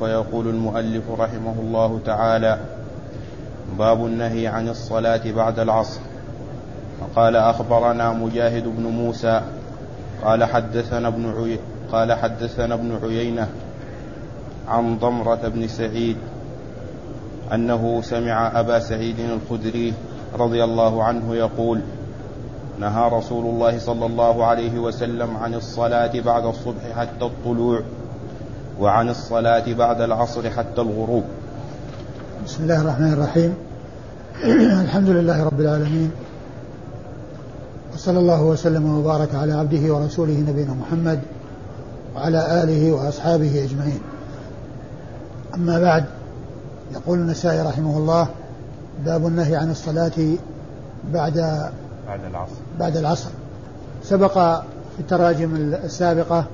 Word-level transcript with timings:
ويقول 0.00 0.48
المؤلف 0.48 1.04
رحمه 1.18 1.54
الله 1.60 2.00
تعالى 2.06 2.58
باب 3.78 4.06
النهي 4.06 4.46
عن 4.46 4.68
الصلاة 4.68 5.32
بعد 5.32 5.58
العصر. 5.58 6.00
وقال 7.00 7.36
أخبرنا 7.36 8.12
مجاهد 8.12 8.64
بن 8.64 8.82
موسى 8.82 9.42
قال 10.24 10.44
حدثنا 10.44 11.08
ابن 11.08 11.34
عي... 11.38 11.58
قال 11.92 12.12
حدثنا 12.12 12.74
ابن 12.74 12.98
عيينة 13.02 13.48
عن 14.68 14.98
ضمرة 14.98 15.48
بن 15.48 15.68
سعيد 15.68 16.16
أنه 17.54 18.00
سمع 18.02 18.60
أبا 18.60 18.78
سعيد 18.78 19.16
الخدري 19.20 19.94
رضي 20.38 20.64
الله 20.64 21.04
عنه 21.04 21.34
يقول 21.34 21.80
نهى 22.80 23.10
رسول 23.12 23.46
الله 23.46 23.78
صلى 23.78 24.06
الله 24.06 24.44
عليه 24.44 24.78
وسلم 24.78 25.36
عن 25.36 25.54
الصلاة 25.54 26.20
بعد 26.20 26.44
الصبح 26.44 26.82
حتى 26.96 27.24
الطلوع. 27.24 27.82
وعن 28.80 29.08
الصلاة 29.08 29.74
بعد 29.74 30.00
العصر 30.00 30.50
حتى 30.50 30.80
الغروب. 30.80 31.24
بسم 32.46 32.62
الله 32.62 32.80
الرحمن 32.80 33.12
الرحيم. 33.12 33.54
الحمد 34.84 35.08
لله 35.08 35.44
رب 35.44 35.60
العالمين. 35.60 36.10
وصلى 37.94 38.18
الله 38.18 38.42
وسلم 38.42 38.98
وبارك 38.98 39.34
على 39.34 39.52
عبده 39.52 39.94
ورسوله 39.94 40.32
نبينا 40.32 40.74
محمد 40.74 41.20
وعلى 42.16 42.62
آله 42.62 42.92
وأصحابه 42.92 43.64
أجمعين. 43.64 44.00
أما 45.54 45.78
بعد 45.78 46.04
يقول 46.92 47.18
النسائي 47.18 47.62
رحمه 47.62 47.98
الله 47.98 48.28
باب 49.04 49.26
النهي 49.26 49.56
عن 49.56 49.70
الصلاة 49.70 50.36
بعد 51.12 51.36
بعد 52.06 52.24
العصر. 52.30 52.60
بعد 52.78 52.96
العصر. 52.96 53.30
سبق 54.02 54.34
في 54.96 55.00
التراجم 55.00 55.54
السابقة 55.84 56.44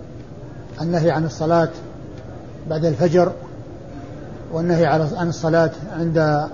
النهي 0.83 1.11
عن 1.11 1.25
الصلاة 1.25 1.69
بعد 2.71 2.85
الفجر 2.85 3.33
والنهي 4.53 4.87
عن 5.17 5.29
الصلاة 5.29 5.71
عند 5.99 6.49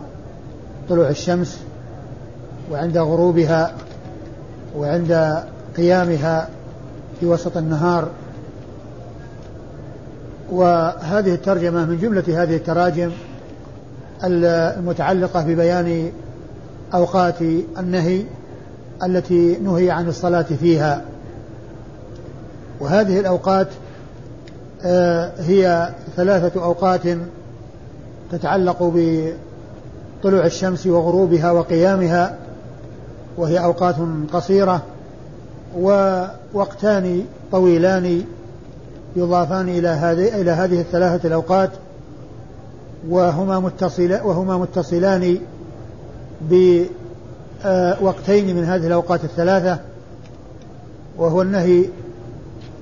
طلوع 0.88 1.08
الشمس 1.08 1.60
وعند 2.72 2.98
غروبها 2.98 3.72
وعند 4.76 5.42
قيامها 5.76 6.48
في 7.20 7.26
وسط 7.26 7.56
النهار. 7.56 8.08
وهذه 10.50 11.34
الترجمة 11.34 11.84
من 11.84 11.98
جملة 11.98 12.42
هذه 12.42 12.56
التراجم 12.56 13.10
المتعلقة 14.24 15.44
ببيان 15.44 16.12
أوقات 16.94 17.42
النهي 17.78 18.24
التي 19.02 19.58
نهي 19.58 19.90
عن 19.90 20.08
الصلاة 20.08 20.42
فيها. 20.42 21.04
وهذه 22.80 23.20
الأوقات 23.20 23.68
هي 25.38 25.90
ثلاثة 26.16 26.64
أوقات 26.64 27.02
تتعلق 28.32 28.82
بطلوع 28.82 30.46
الشمس 30.46 30.86
وغروبها 30.86 31.50
وقيامها 31.50 32.36
وهي 33.36 33.64
أوقات 33.64 33.96
قصيرة 34.32 34.82
ووقتان 35.76 37.24
طويلان 37.52 38.24
يضافان 39.16 39.68
إلى 39.68 39.88
هذه 39.88 40.40
إلى 40.40 40.50
هذه 40.50 40.80
الثلاثة 40.80 41.28
الأوقات 41.28 41.70
وهما 43.08 43.60
متصل 43.60 44.12
وهما 44.12 44.58
متصلان 44.58 45.38
بوقتين 46.50 46.86
من 48.56 48.64
هذه 48.64 48.86
الأوقات 48.86 49.24
الثلاثة 49.24 49.78
وهو 51.18 51.42
النهي 51.42 51.84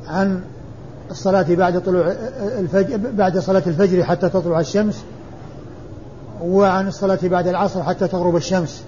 عن 0.06 0.40
الصلاة 1.10 1.54
بعد 1.54 1.82
طلوع 1.82 2.14
الفجر 2.58 2.96
بعد 2.96 3.38
صلاة 3.38 3.62
الفجر 3.66 4.04
حتى 4.04 4.28
تطلع 4.28 4.60
الشمس 4.60 5.04
وعن 6.42 6.88
الصلاة 6.88 7.18
بعد 7.22 7.46
العصر 7.46 7.82
حتى 7.82 8.08
تغرب 8.08 8.36
الشمس. 8.36 8.82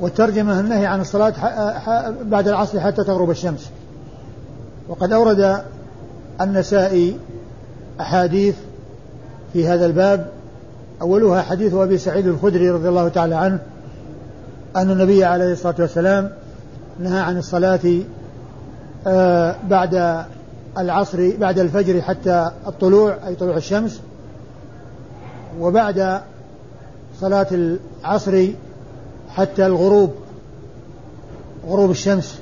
والترجمة 0.00 0.60
النهي 0.60 0.86
عن 0.86 1.00
الصلاة 1.00 1.34
بعد 2.22 2.48
العصر 2.48 2.80
حتى 2.80 3.04
تغرب 3.04 3.30
الشمس. 3.30 3.70
وقد 4.88 5.12
أورد 5.12 5.62
النسائي 6.40 7.16
أحاديث 8.00 8.54
في 9.52 9.68
هذا 9.68 9.86
الباب. 9.86 10.26
أولها 11.02 11.42
حديث 11.42 11.74
أبي 11.74 11.98
سعيد 11.98 12.26
الخدري 12.26 12.70
رضي 12.70 12.88
الله 12.88 13.08
تعالى 13.08 13.34
عنه 13.34 13.58
أن 14.76 14.90
النبي 14.90 15.24
عليه 15.24 15.52
الصلاة 15.52 15.74
والسلام 15.78 16.30
نهى 16.98 17.20
عن 17.20 17.38
الصلاة 17.38 17.80
آه، 19.06 19.56
بعد 19.68 20.24
العصر 20.78 21.36
بعد 21.36 21.58
الفجر 21.58 22.02
حتى 22.02 22.50
الطلوع 22.66 23.16
أي 23.26 23.34
طلوع 23.34 23.56
الشمس. 23.56 24.00
وبعد 25.60 26.20
صلاة 27.20 27.46
العصر 27.52 28.46
حتى 29.28 29.66
الغروب 29.66 30.14
غروب 31.68 31.90
الشمس. 31.90 32.38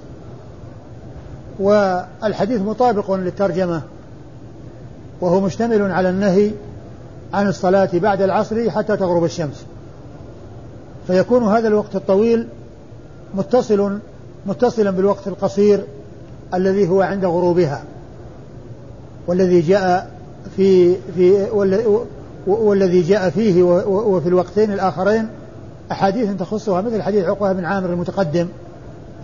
والحديث 1.61 2.61
مطابق 2.61 3.13
للترجمة 3.13 3.83
وهو 5.21 5.41
مشتمل 5.41 5.93
على 5.93 6.11
النهي 6.11 6.51
عن 7.35 7.49
الصلاة 7.49 7.91
بعد 7.93 8.23
العصر 8.23 8.71
حتى 8.71 8.97
تغرب 8.97 9.25
الشمس. 9.25 9.65
فيكون 11.07 11.43
هذا 11.43 11.69
الوقت 11.69 11.97
الطويل 11.97 12.47
متصل 13.35 13.99
متصلا 14.47 14.91
بالوقت 14.91 15.29
القصير 15.29 15.85
الذي 16.55 16.89
هو 16.89 17.03
عند 17.03 17.25
غروبها. 17.25 17.83
والذي 19.29 19.61
جاء 19.61 20.11
في 20.57 20.97
في 21.15 21.49
والذي 22.47 23.03
جاء 23.03 23.31
فيه 23.31 23.63
وفي 23.87 24.29
الوقتين 24.29 24.73
الآخرين 24.73 25.29
أحاديث 25.93 26.31
تخصها 26.39 26.81
مثل 26.81 27.03
حديث 27.03 27.25
عقبة 27.25 27.53
بن 27.53 27.65
عامر 27.65 27.91
المتقدم. 27.91 28.49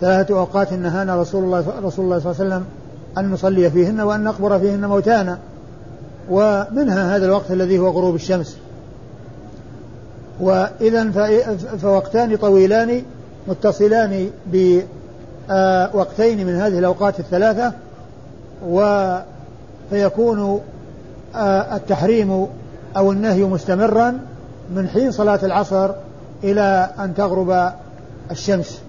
ثلاثة 0.01 0.39
أوقات 0.39 0.73
نهانا 0.73 1.21
رسول 1.21 1.43
الله 1.43 1.59
رسول 1.83 2.05
الله 2.05 2.19
صلى 2.19 2.31
الله 2.31 2.41
عليه 2.41 2.55
وسلم 2.55 2.65
أن 3.17 3.31
نصلي 3.31 3.71
فيهن 3.71 4.01
وأن 4.01 4.23
نقبر 4.23 4.59
فيهن 4.59 4.85
موتانا. 4.85 5.37
ومنها 6.29 7.15
هذا 7.15 7.25
الوقت 7.25 7.51
الذي 7.51 7.79
هو 7.79 7.89
غروب 7.89 8.15
الشمس. 8.15 8.57
وإذا 10.39 11.11
فوقتان 11.81 12.35
طويلان 12.35 13.03
متصلان 13.47 14.29
بوقتين 14.53 16.47
من 16.47 16.55
هذه 16.55 16.79
الأوقات 16.79 17.19
الثلاثة. 17.19 17.73
و 18.69 18.79
فيكون 19.89 20.61
التحريم 21.73 22.47
أو 22.97 23.11
النهي 23.11 23.43
مستمرا 23.43 24.19
من 24.75 24.87
حين 24.87 25.11
صلاة 25.11 25.39
العصر 25.43 25.89
إلى 26.43 26.89
أن 26.99 27.15
تغرب 27.15 27.71
الشمس. 28.31 28.81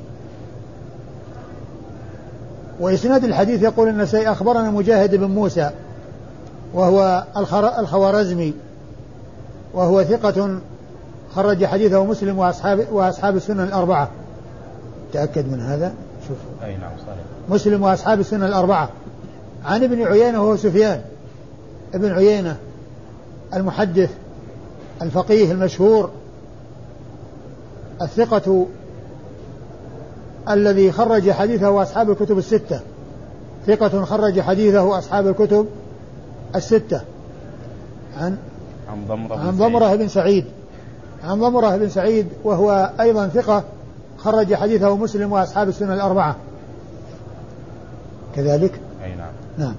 وإسناد 2.80 3.24
الحديث 3.24 3.62
يقول 3.62 3.88
النسائي 3.88 4.32
أخبرنا 4.32 4.70
مجاهد 4.70 5.14
بن 5.14 5.26
موسى 5.26 5.70
وهو 6.74 7.24
الخوارزمي 7.78 8.54
وهو 9.74 10.04
ثقة 10.04 10.58
خرج 11.34 11.64
حديثه 11.64 12.04
مسلم 12.04 12.38
وأصحاب 12.38 12.86
وأصحاب 12.92 13.36
السنن 13.36 13.60
الأربعة. 13.60 14.08
تأكد 15.12 15.52
من 15.52 15.60
هذا؟ 15.60 15.92
شوف. 16.28 16.36
أي 16.64 16.76
نعم 16.76 16.90
صحيح. 17.06 17.24
مسلم 17.48 17.82
وأصحاب 17.82 18.20
السنن 18.20 18.42
الأربعة. 18.42 18.88
عن 19.66 19.82
ابن 19.84 20.02
عيينة 20.02 20.42
وهو 20.42 20.56
سفيان. 20.56 21.00
ابن 21.94 22.12
عيينة 22.12 22.56
المحدث 23.54 24.10
الفقيه 25.02 25.52
المشهور 25.52 26.10
الثقة 28.02 28.66
الذي 30.50 30.92
خرج 30.92 31.30
حديثه 31.30 31.82
أصحاب 31.82 32.10
الكتب 32.10 32.38
الستة. 32.38 32.80
ثقة 33.66 34.04
خرج 34.04 34.40
حديثه 34.40 34.98
أصحاب 34.98 35.26
الكتب 35.26 35.66
الستة. 36.54 37.00
عن 38.16 38.36
عن 38.88 39.06
ضمرة 39.08 39.36
عن 39.36 39.56
ضمرة 39.56 39.94
بن 39.94 40.08
سعيد. 40.08 40.44
عن 41.24 41.40
ضمرة 41.40 41.76
بن 41.76 41.88
سعيد 41.88 42.26
وهو 42.44 42.90
أيضا 43.00 43.28
ثقة 43.28 43.64
خرج 44.18 44.54
حديثه 44.54 44.96
مسلم 44.96 45.32
وأصحاب 45.32 45.68
السنة 45.68 45.94
الأربعة. 45.94 46.36
كذلك 48.36 48.80
نعم. 49.58 49.74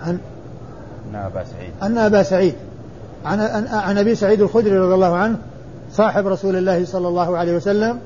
عن 0.00 0.18
أن 1.10 1.14
أبا 1.14 1.44
سعيد. 1.44 1.72
أن 1.82 1.98
أبا 1.98 2.22
سعيد. 2.22 2.54
عن 3.24 3.40
عن 3.66 3.98
أبي 3.98 4.14
سعيد 4.14 4.40
الخدري 4.40 4.78
رضي 4.78 4.94
الله 4.94 5.16
عنه 5.16 5.38
صاحب 5.92 6.26
رسول 6.26 6.56
الله 6.56 6.84
صلى 6.84 7.08
الله 7.08 7.36
عليه 7.36 7.56
وسلم 7.56 7.98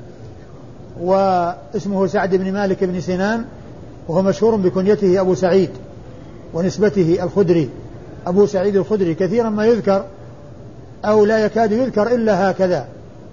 واسمه 1.01 2.07
سعد 2.07 2.35
بن 2.35 2.53
مالك 2.53 2.83
بن 2.83 3.01
سنان 3.01 3.45
وهو 4.07 4.21
مشهور 4.21 4.55
بكنيته 4.55 5.21
أبو 5.21 5.35
سعيد 5.35 5.69
ونسبته 6.53 7.23
الخدري. 7.23 7.69
أبو 8.27 8.45
سعيد 8.45 8.75
الخدري 8.75 9.15
كثيرا 9.15 9.49
ما 9.49 9.65
يذكر 9.65 10.05
أو 11.05 11.25
لا 11.25 11.39
يكاد 11.39 11.71
يذكر 11.71 12.15
إلا 12.15 12.51
هكذا. 12.51 12.85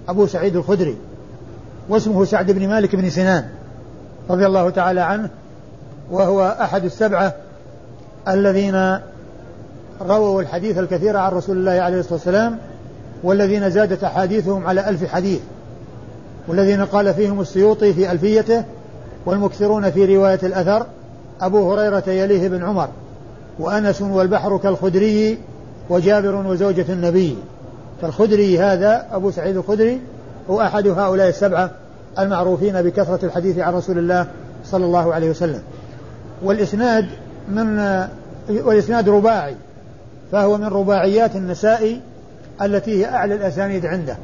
أبو 0.09 0.27
سعيد 0.27 0.55
الخدري 0.55 0.97
واسمه 1.89 2.25
سعد 2.25 2.51
بن 2.51 2.67
مالك 2.67 2.95
بن 2.95 3.09
سنان 3.09 3.45
رضي 4.29 4.45
الله 4.45 4.69
تعالى 4.69 5.01
عنه 5.01 5.29
وهو 6.11 6.57
أحد 6.61 6.85
السبعة 6.85 7.33
الذين 8.27 8.99
رووا 10.01 10.41
الحديث 10.41 10.77
الكثير 10.77 11.17
عن 11.17 11.31
رسول 11.31 11.57
الله 11.57 11.71
عليه 11.71 11.99
الصلاة 11.99 12.13
والسلام 12.13 12.57
والذين 13.23 13.69
زادت 13.69 14.03
أحاديثهم 14.03 14.67
على 14.67 14.89
ألف 14.89 15.05
حديث 15.05 15.41
والذين 16.47 16.85
قال 16.85 17.13
فيهم 17.13 17.41
السيوطي 17.41 17.93
في 17.93 18.11
ألفيته 18.11 18.63
والمكثرون 19.25 19.91
في 19.91 20.17
رواية 20.17 20.39
الأثر 20.43 20.85
أبو 21.41 21.73
هريرة 21.73 22.09
يليه 22.09 22.49
بن 22.49 22.63
عمر 22.63 22.89
وأنس 23.59 24.01
والبحر 24.01 24.57
كالخدري 24.57 25.37
وجابر 25.89 26.35
وزوجة 26.35 26.85
النبي. 26.89 27.37
فالخدري 28.01 28.59
هذا 28.59 29.07
أبو 29.11 29.31
سعيد 29.31 29.57
الخدري 29.57 30.01
هو 30.49 30.61
أحد 30.61 30.87
هؤلاء 30.87 31.29
السبعة 31.29 31.71
المعروفين 32.19 32.81
بكثرة 32.81 33.25
الحديث 33.25 33.59
عن 33.59 33.73
رسول 33.73 33.97
الله 33.97 34.27
صلى 34.65 34.85
الله 34.85 35.13
عليه 35.13 35.29
وسلم. 35.29 35.61
والإسناد 36.43 37.05
من 37.49 37.77
والإسناد 38.49 39.09
رباعي 39.09 39.55
فهو 40.31 40.57
من 40.57 40.65
رباعيات 40.65 41.35
النسائي 41.35 42.01
التي 42.61 42.99
هي 43.01 43.09
أعلى 43.09 43.35
الأسانيد 43.35 43.85
عنده 43.85 44.17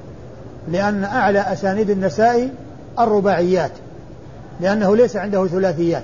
لأن 0.72 1.04
أعلى 1.04 1.40
أسانيد 1.40 1.90
النسائي 1.90 2.50
الرباعيات 3.00 3.72
لأنه 4.62 4.96
ليس 4.96 5.16
عنده 5.16 5.48
ثلاثيات 5.48 6.04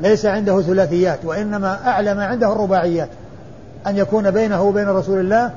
ليس 0.00 0.26
عنده 0.26 0.62
ثلاثيات 0.62 1.24
وإنما 1.24 1.88
أعلى 1.88 2.14
ما 2.14 2.24
عنده 2.24 2.52
الرباعيات 2.52 3.08
أن 3.86 3.96
يكون 3.96 4.30
بينه 4.30 4.62
وبين 4.62 4.88
رسول 4.88 5.20
الله 5.20 5.50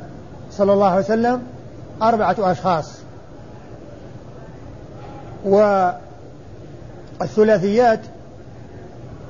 صلى 0.52 0.74
الله 0.74 0.88
عليه 0.88 1.04
وسلم 1.04 1.42
أربعة 2.02 2.36
أشخاص. 2.40 2.94
والثلاثيات 7.20 8.00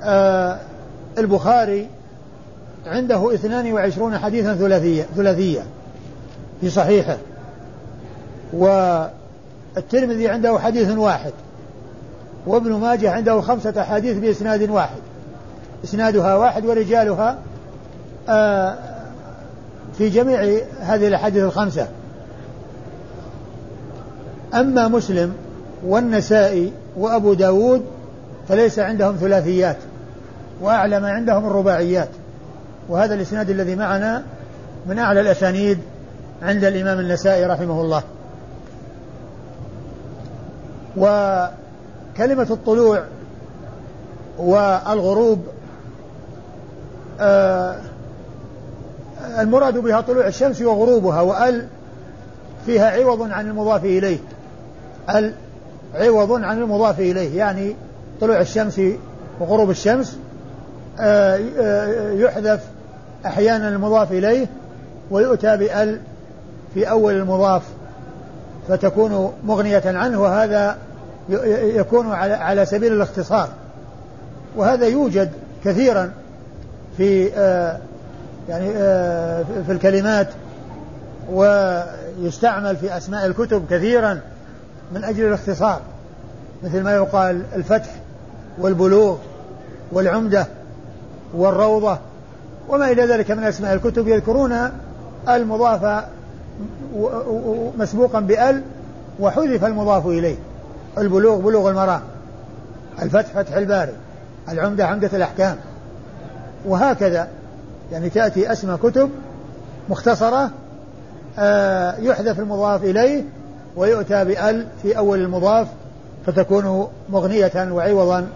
آه 0.04 0.60
البخاري 1.18 1.88
عنده 2.86 3.34
اثنان 3.34 3.74
وعشرون 3.74 4.18
حديثا 4.18 4.56
ثلاثية 4.56 5.04
ثلاثية 5.16 5.62
في 6.62 6.70
صحيحه. 6.70 7.18
والترمذي 8.54 10.28
عنده 10.28 10.60
حديث 10.60 10.92
واحد 10.92 11.32
وابن 12.48 12.72
ماجه 12.74 13.12
عنده 13.12 13.42
خمسة 13.42 13.82
أحاديث 13.82 14.18
بإسناد 14.18 14.70
واحد. 14.70 15.02
إسنادها 15.84 16.36
واحد 16.36 16.66
ورجالها 16.66 17.38
آه 18.30 18.76
في 19.98 20.10
جميع 20.10 20.62
هذه 20.82 21.08
الأحاديث 21.08 21.44
الخمسة. 21.44 21.88
أما 24.54 24.88
مسلم 24.88 25.34
والنسائي 25.86 26.72
وأبو 26.98 27.34
داود 27.34 27.86
فليس 28.48 28.80
عندهم 28.80 29.16
ثلاثيات. 29.16 29.78
وأعلى 30.62 31.00
ما 31.00 31.12
عندهم 31.12 31.46
الرباعيات 31.46 32.10
وهذا 32.90 33.14
الإسناد 33.14 33.50
الذي 33.50 33.76
معنا 33.76 34.24
من 34.86 35.00
أعلى 35.00 35.22
الأسانيد 35.22 35.80
عند 36.42 36.64
الإمام 36.64 37.00
النسائي 37.00 37.46
رحمه 37.46 37.82
الله. 37.82 38.04
وكلمة 40.98 42.48
الطلوع 42.52 43.04
والغروب 44.38 45.46
آه 47.20 47.76
المراد 49.40 49.78
بها 49.78 50.02
طلوع 50.02 50.28
الشمس 50.28 50.62
وغروبها 50.62 51.22
وأل 51.22 51.68
فيها 52.66 52.90
عوض 52.92 53.32
عن 53.32 53.48
المضاف 53.48 53.86
إليه. 53.86 54.18
أل 55.10 55.34
عوض 55.96 56.44
عن 56.44 56.62
المضاف 56.62 57.00
إليه 57.00 57.38
يعني 57.38 57.76
طلوع 58.22 58.42
الشمس 58.42 58.82
وغروب 59.40 59.70
الشمس. 59.70 60.18
يحذف 62.24 62.62
أحيانا 63.26 63.70
المضاف 63.70 64.12
إليه 64.12 64.48
ويؤتى 65.12 65.58
بأل 65.58 66.00
في 66.74 66.90
أول 66.90 67.14
المضاف 67.14 67.64
فتكون 68.68 69.34
مغنية 69.44 69.84
عنه 69.86 70.22
وهذا 70.22 70.78
يكون 71.76 72.12
على 72.12 72.66
سبيل 72.66 72.94
الاختصار. 72.94 73.50
وهذا 74.56 74.88
يوجد 74.88 75.32
كثيرا 75.66 76.12
في 76.98 77.34
آه، 77.36 77.78
يعني 78.50 78.74
في 79.64 79.72
الكلمات 79.72 80.28
ويستعمل 81.32 82.76
في 82.76 82.98
أسماء 82.98 83.26
الكتب 83.26 83.66
كثيرا 83.70 84.20
من 84.92 85.04
أجل 85.04 85.26
الاختصار 85.26 85.82
مثل 86.64 86.82
ما 86.82 86.96
يقال 86.96 87.42
الفتح 87.56 87.90
والبلوغ 88.58 89.18
والعمدة. 89.92 90.48
والروضة 91.34 91.98
وما 92.70 92.92
إلى 92.92 93.06
ذلك 93.06 93.32
من 93.32 93.44
أسماء 93.44 93.74
الكتب 93.74 94.08
يذكرون 94.08 94.70
المضاف 95.30 96.04
مسبوقا 97.78 98.20
بأل 98.20 98.62
وحذف 99.20 99.66
المضاف 99.66 100.08
إليه. 100.08 100.36
البلوغ 100.98 101.38
بلوغ 101.38 101.70
المرام. 101.70 102.02
الفتح 103.02 103.34
فتح 103.34 103.56
الباري. 103.56 103.94
العمدة 104.50 104.88
عمدة 104.88 105.10
الأحكام. 105.14 105.56
وهكذا. 106.66 107.28
يعني 107.92 108.10
تأتي 108.10 108.52
أسماء 108.52 108.78
كتب 108.78 109.10
مختصرة 109.90 110.52
آه، 111.40 111.96
يحذف 112.00 112.40
المضاف 112.40 112.84
إليه 112.84 113.24
ويؤتى 113.76 114.26
بأل 114.26 114.68
في 114.82 114.98
أول 114.98 115.20
المضاف 115.20 115.68
فتكون 116.26 116.88
مغنية 117.10 117.72
وعوضا 117.72 118.28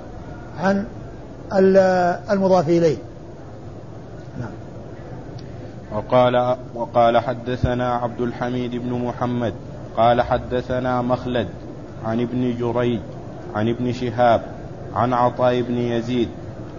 عن 0.60 0.86
المضاف 2.32 2.70
إليه 2.70 2.98
نعم. 4.40 4.52
وقال 5.92 6.56
وقال 6.76 7.18
حدثنا 7.18 7.94
عبد 7.94 8.22
الحميد 8.22 8.76
بن 8.76 8.94
محمد 8.94 9.54
قال 9.98 10.22
حدثنا 10.22 11.02
مخلد 11.02 11.48
عن 12.06 12.22
ابن 12.22 12.58
جريج 12.58 13.00
عن 13.56 13.70
ابن 13.70 13.94
شهاب 13.94 14.42
عن 14.96 15.14
عطاء 15.14 15.62
بن 15.62 15.78
يزيد 15.78 16.30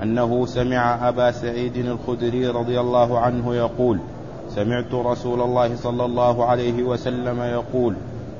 أنه 0.02 0.46
سمع 0.46 1.08
أبا 1.08 1.30
سعيد 1.30 1.76
الخدري 1.76 2.48
رضي 2.48 2.80
الله 2.80 3.18
عنه 3.18 3.54
يقول 3.54 3.98
سمعت 4.54 4.94
رسول 4.94 5.40
الله 5.40 5.76
صلى 5.76 6.04
الله 6.04 6.44
عليه 6.44 6.82
وسلم 6.82 7.40
يقول 7.40 7.94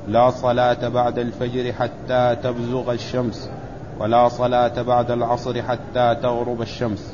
لا 0.07 0.29
صلاة 0.29 0.87
بعد 0.87 1.19
الفجر 1.19 1.73
حتى 1.73 2.35
تبزغ 2.43 2.91
الشمس. 2.91 3.49
ولا 3.99 4.29
صلاة 4.29 4.81
بعد 4.81 5.11
العصر 5.11 5.61
حتى 5.61 6.17
تغرب 6.21 6.61
الشمس. 6.61 7.13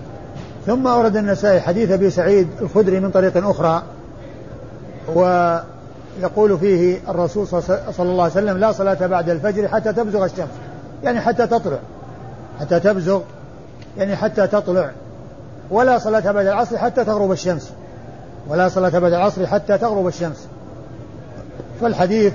ثم 0.66 0.88
أورد 0.88 1.18
النسائي 1.18 1.62
حديث 1.62 1.92
أبي 1.92 2.10
سعيد 2.10 2.48
الخدري 2.62 3.00
من 3.00 3.12
طريق 3.12 3.48
أخرى 3.48 3.84
ويقول 5.15 6.60
فيه 6.60 7.00
الرسول 7.10 7.48
صلى 7.48 7.82
الله 8.00 8.24
عليه 8.24 8.34
وسلم 8.34 8.58
لا 8.58 8.72
صلاة 8.72 9.08
بعد 9.08 9.30
الفجر 9.30 9.68
حتى 9.68 9.94
تبزغ 9.94 10.25
الشمس 10.25 10.50
يعني 11.04 11.22
حتى 11.22 11.48
تطلع 11.48 11.77
حتى 12.60 12.80
تبزغ 12.80 13.22
يعني 13.98 14.15
حتى 14.15 14.48
تطلع 14.48 14.92
ولا 15.72 15.98
صلاة 15.98 16.32
بعد 16.32 16.46
العصر 16.46 16.77
حتى 16.77 17.06
تغرب 17.06 17.32
الشمس 17.32 17.72
ولا 18.48 18.70
صلاة 18.70 19.00
بعد 19.00 19.13
العصر 19.13 19.48
حتى 19.48 19.77
تغرب 19.77 20.08
الشمس. 20.08 20.48
فالحديث 21.82 22.34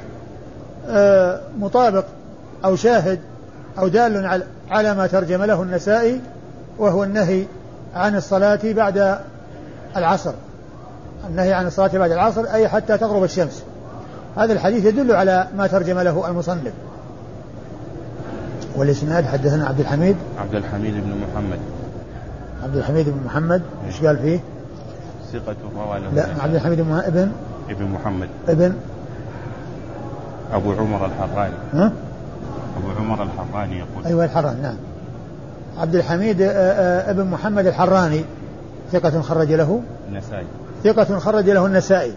آه، 0.88 1.40
مطابق 1.58 2.04
أو 2.64 2.76
شاهد 2.76 3.20
أو 3.78 3.88
دال 3.88 4.42
على 4.70 4.94
ما 4.94 5.06
ترجم 5.06 5.42
له 5.42 5.62
النسائي 5.62 6.20
وهو 6.78 7.04
النهي 7.04 7.44
عن 7.94 8.16
الصلاة 8.16 8.60
بعد 8.64 9.18
العصر. 9.96 10.32
النهي 11.28 11.52
عن 11.52 11.66
الصلاة 11.66 11.98
بعد 11.98 12.10
العصر 12.10 12.44
أي 12.44 12.68
حتى 12.68 12.98
تغرب 12.98 13.24
الشمس. 13.24 13.62
هذا 14.36 14.52
الحديث 14.52 14.84
يدل 14.84 15.12
على 15.12 15.48
ما 15.56 15.66
ترجم 15.66 15.98
له 15.98 16.28
المصنف. 16.28 16.72
والإسناد 18.76 19.24
حدثنا 19.24 19.66
عبد 19.66 19.80
الحميد. 19.80 20.16
عبد 20.38 20.54
الحميد 20.54 20.94
بن 20.94 21.10
محمد. 21.10 21.58
عبد 22.64 22.76
الحميد 22.76 23.08
بن 23.08 23.20
محمد 23.24 23.62
إيش 23.86 24.04
قال 24.04 24.18
فيه؟ 24.18 24.40
ثقة 25.32 25.56
روى 25.76 26.00
لا 26.14 26.26
عبد 26.40 26.54
الحميد 26.54 26.80
بن 26.80 26.92
ابن 26.92 27.32
ابن 27.70 27.84
محمد. 27.84 28.28
ابن. 28.48 28.74
أبو 30.52 30.72
عمر 30.72 31.06
الحراني. 31.06 31.54
ها؟ 31.74 31.92
أبو 32.80 33.00
عمر 33.00 33.22
الحراني 33.22 33.78
يقول. 33.78 34.06
أيوة 34.06 34.24
الحراني 34.24 34.60
نعم. 34.62 34.76
عبد 35.78 35.94
الحميد 35.94 36.42
آه، 36.42 36.48
آه، 36.48 37.10
ابن 37.10 37.24
محمد 37.24 37.66
الحراني 37.66 38.24
ثقة 38.92 39.20
خرج 39.20 39.52
له. 39.52 39.82
النسائي. 40.08 40.46
ثقة 40.84 41.18
خرج 41.18 41.50
له 41.50 41.66
النسائي. 41.66 42.14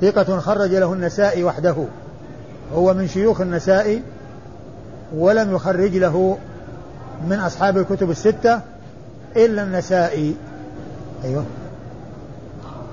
ثقة 0.00 0.38
خرج 0.38 0.74
له 0.74 0.92
النسائي 0.92 1.44
وحده. 1.44 1.76
هو 2.74 2.94
من 2.94 3.08
شيوخ 3.08 3.40
النسائي 3.40 4.02
ولم 5.14 5.54
يخرج 5.54 5.96
له 5.96 6.38
من 7.28 7.38
أصحاب 7.38 7.78
الكتب 7.78 8.10
الستة 8.10 8.60
إلا 9.36 9.62
النسائي. 9.62 10.36
أيوه. 11.24 11.44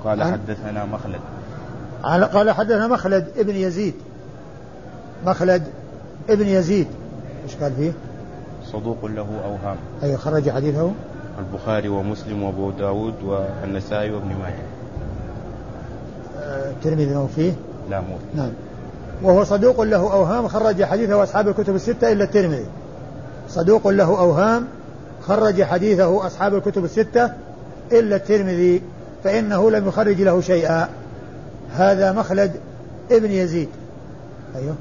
قال 0.04 0.22
حدثنا 0.22 0.84
مخلد. 0.84 1.20
قال 2.32 2.50
حدثنا 2.50 2.88
مخلد 2.88 3.26
ابن 3.36 3.54
يزيد. 3.56 3.94
مخلد 5.26 5.62
ابن 6.28 6.46
يزيد 6.46 6.86
إيش 7.44 7.56
قال 7.56 7.72
فيه؟ 7.72 7.92
صدوق 8.72 9.04
له 9.04 9.26
أوهام. 9.44 9.76
أي 10.02 10.16
خرج 10.16 10.50
حديثه؟ 10.50 10.90
البخاري 11.38 11.88
ومسلم 11.88 12.42
وأبو 12.42 12.70
داود 12.70 13.14
والنسائي 13.22 14.10
وابن 14.10 14.28
ماجه. 14.28 14.62
آه، 16.40 16.70
الترمذي 16.70 17.16
هو 17.16 17.26
فيه؟ 17.26 17.52
لا 17.90 18.00
مو. 18.00 18.16
نعم. 18.34 18.50
وهو 19.22 19.44
صدوق 19.44 19.80
له 19.80 20.12
أوهام 20.12 20.48
خرج 20.48 20.84
حديثه 20.84 21.22
أصحاب 21.22 21.48
الكتب 21.48 21.74
الستة 21.74 22.12
إلا 22.12 22.24
الترمذي. 22.24 22.66
صدوق 23.48 23.88
له 23.88 24.18
أوهام 24.18 24.66
خرج 25.22 25.62
حديثه 25.62 26.26
أصحاب 26.26 26.54
الكتب 26.54 26.84
الستة 26.84 27.32
إلا 27.92 28.16
الترمذي 28.16 28.82
فإنه 29.24 29.70
لم 29.70 29.88
يخرج 29.88 30.22
له 30.22 30.40
شيئا. 30.40 30.88
هذا 31.72 32.12
مخلد 32.12 32.52
ابن 33.10 33.30
يزيد. 33.30 33.68
أيوه. 34.56 34.74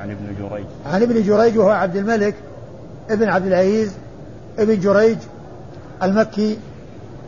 عن 0.00 0.10
ابن 0.10 0.48
جريج. 0.48 0.66
عن 0.86 1.02
ابن 1.02 1.22
جريج 1.22 1.58
وهو 1.58 1.70
عبد 1.70 1.96
الملك 1.96 2.34
ابن 3.10 3.28
عبد 3.28 3.46
العزيز 3.46 3.92
ابن 4.58 4.80
جريج 4.80 5.18
المكي 6.02 6.58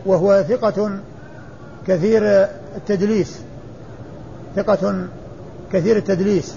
وهو 0.07 0.45
ثقة 0.49 0.99
كثير 1.87 2.23
التدليس. 2.77 3.39
ثقة 4.57 5.07
كثير 5.73 5.97
التدليس. 5.97 6.55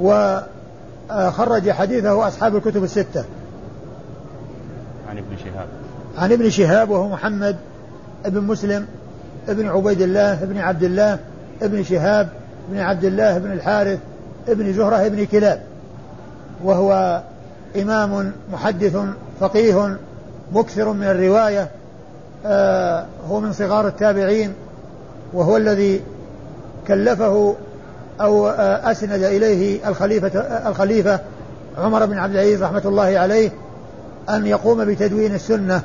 وخرج 0.00 1.70
حديثه 1.70 2.28
أصحاب 2.28 2.56
الكتب 2.56 2.84
الستة. 2.84 3.24
عن 5.08 5.18
ابن 5.18 5.36
شهاب. 5.44 5.66
عن 6.18 6.32
ابن 6.32 6.50
شهاب 6.50 6.90
وهو 6.90 7.08
محمد 7.08 7.56
ابن 8.24 8.40
مسلم 8.40 8.86
ابن 9.48 9.68
عبيد 9.68 10.00
الله 10.00 10.42
ابن 10.42 10.58
عبد 10.58 10.82
الله 10.82 11.18
ابن 11.62 11.82
شهاب 11.82 12.28
ابن 12.70 12.78
عبد 12.78 13.04
الله 13.04 13.36
ابن 13.36 13.52
الحارث 13.52 13.98
ابن 14.48 14.72
زهرة 14.72 15.06
ابن 15.06 15.26
كلاب 15.26 15.62
وهو 16.64 17.22
إمام 17.82 18.32
محدث 18.52 18.96
فقيه 19.40 19.96
مكثر 20.52 20.92
من 20.92 21.04
الرواية 21.04 21.68
آه 22.46 23.06
هو 23.28 23.40
من 23.40 23.52
صغار 23.52 23.86
التابعين 23.86 24.52
وهو 25.32 25.56
الذي 25.56 26.00
كلفه 26.88 27.54
أو 28.20 28.48
آه 28.48 28.90
أسند 28.90 29.22
إليه 29.22 29.88
الخليفة 29.88 30.40
آه 30.40 30.68
الخليفة 30.68 31.20
عمر 31.78 32.06
بن 32.06 32.18
عبد 32.18 32.34
العزيز 32.34 32.62
رحمة 32.62 32.82
الله 32.84 33.18
عليه 33.18 33.50
أن 34.28 34.46
يقوم 34.46 34.84
بتدوين 34.84 35.34
السنة. 35.34 35.82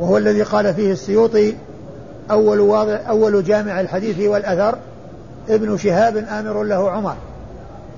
وهو 0.00 0.16
الذي 0.16 0.42
قال 0.42 0.74
فيه 0.74 0.92
السيوطي 0.92 1.54
أول 2.30 2.60
واضع 2.60 2.98
أول 3.08 3.44
جامع 3.44 3.80
الحديث 3.80 4.28
والأثر. 4.28 4.78
ابن 5.48 5.76
شهاب 5.76 6.16
آمر 6.16 6.62
له 6.62 6.90
عمر. 6.90 7.14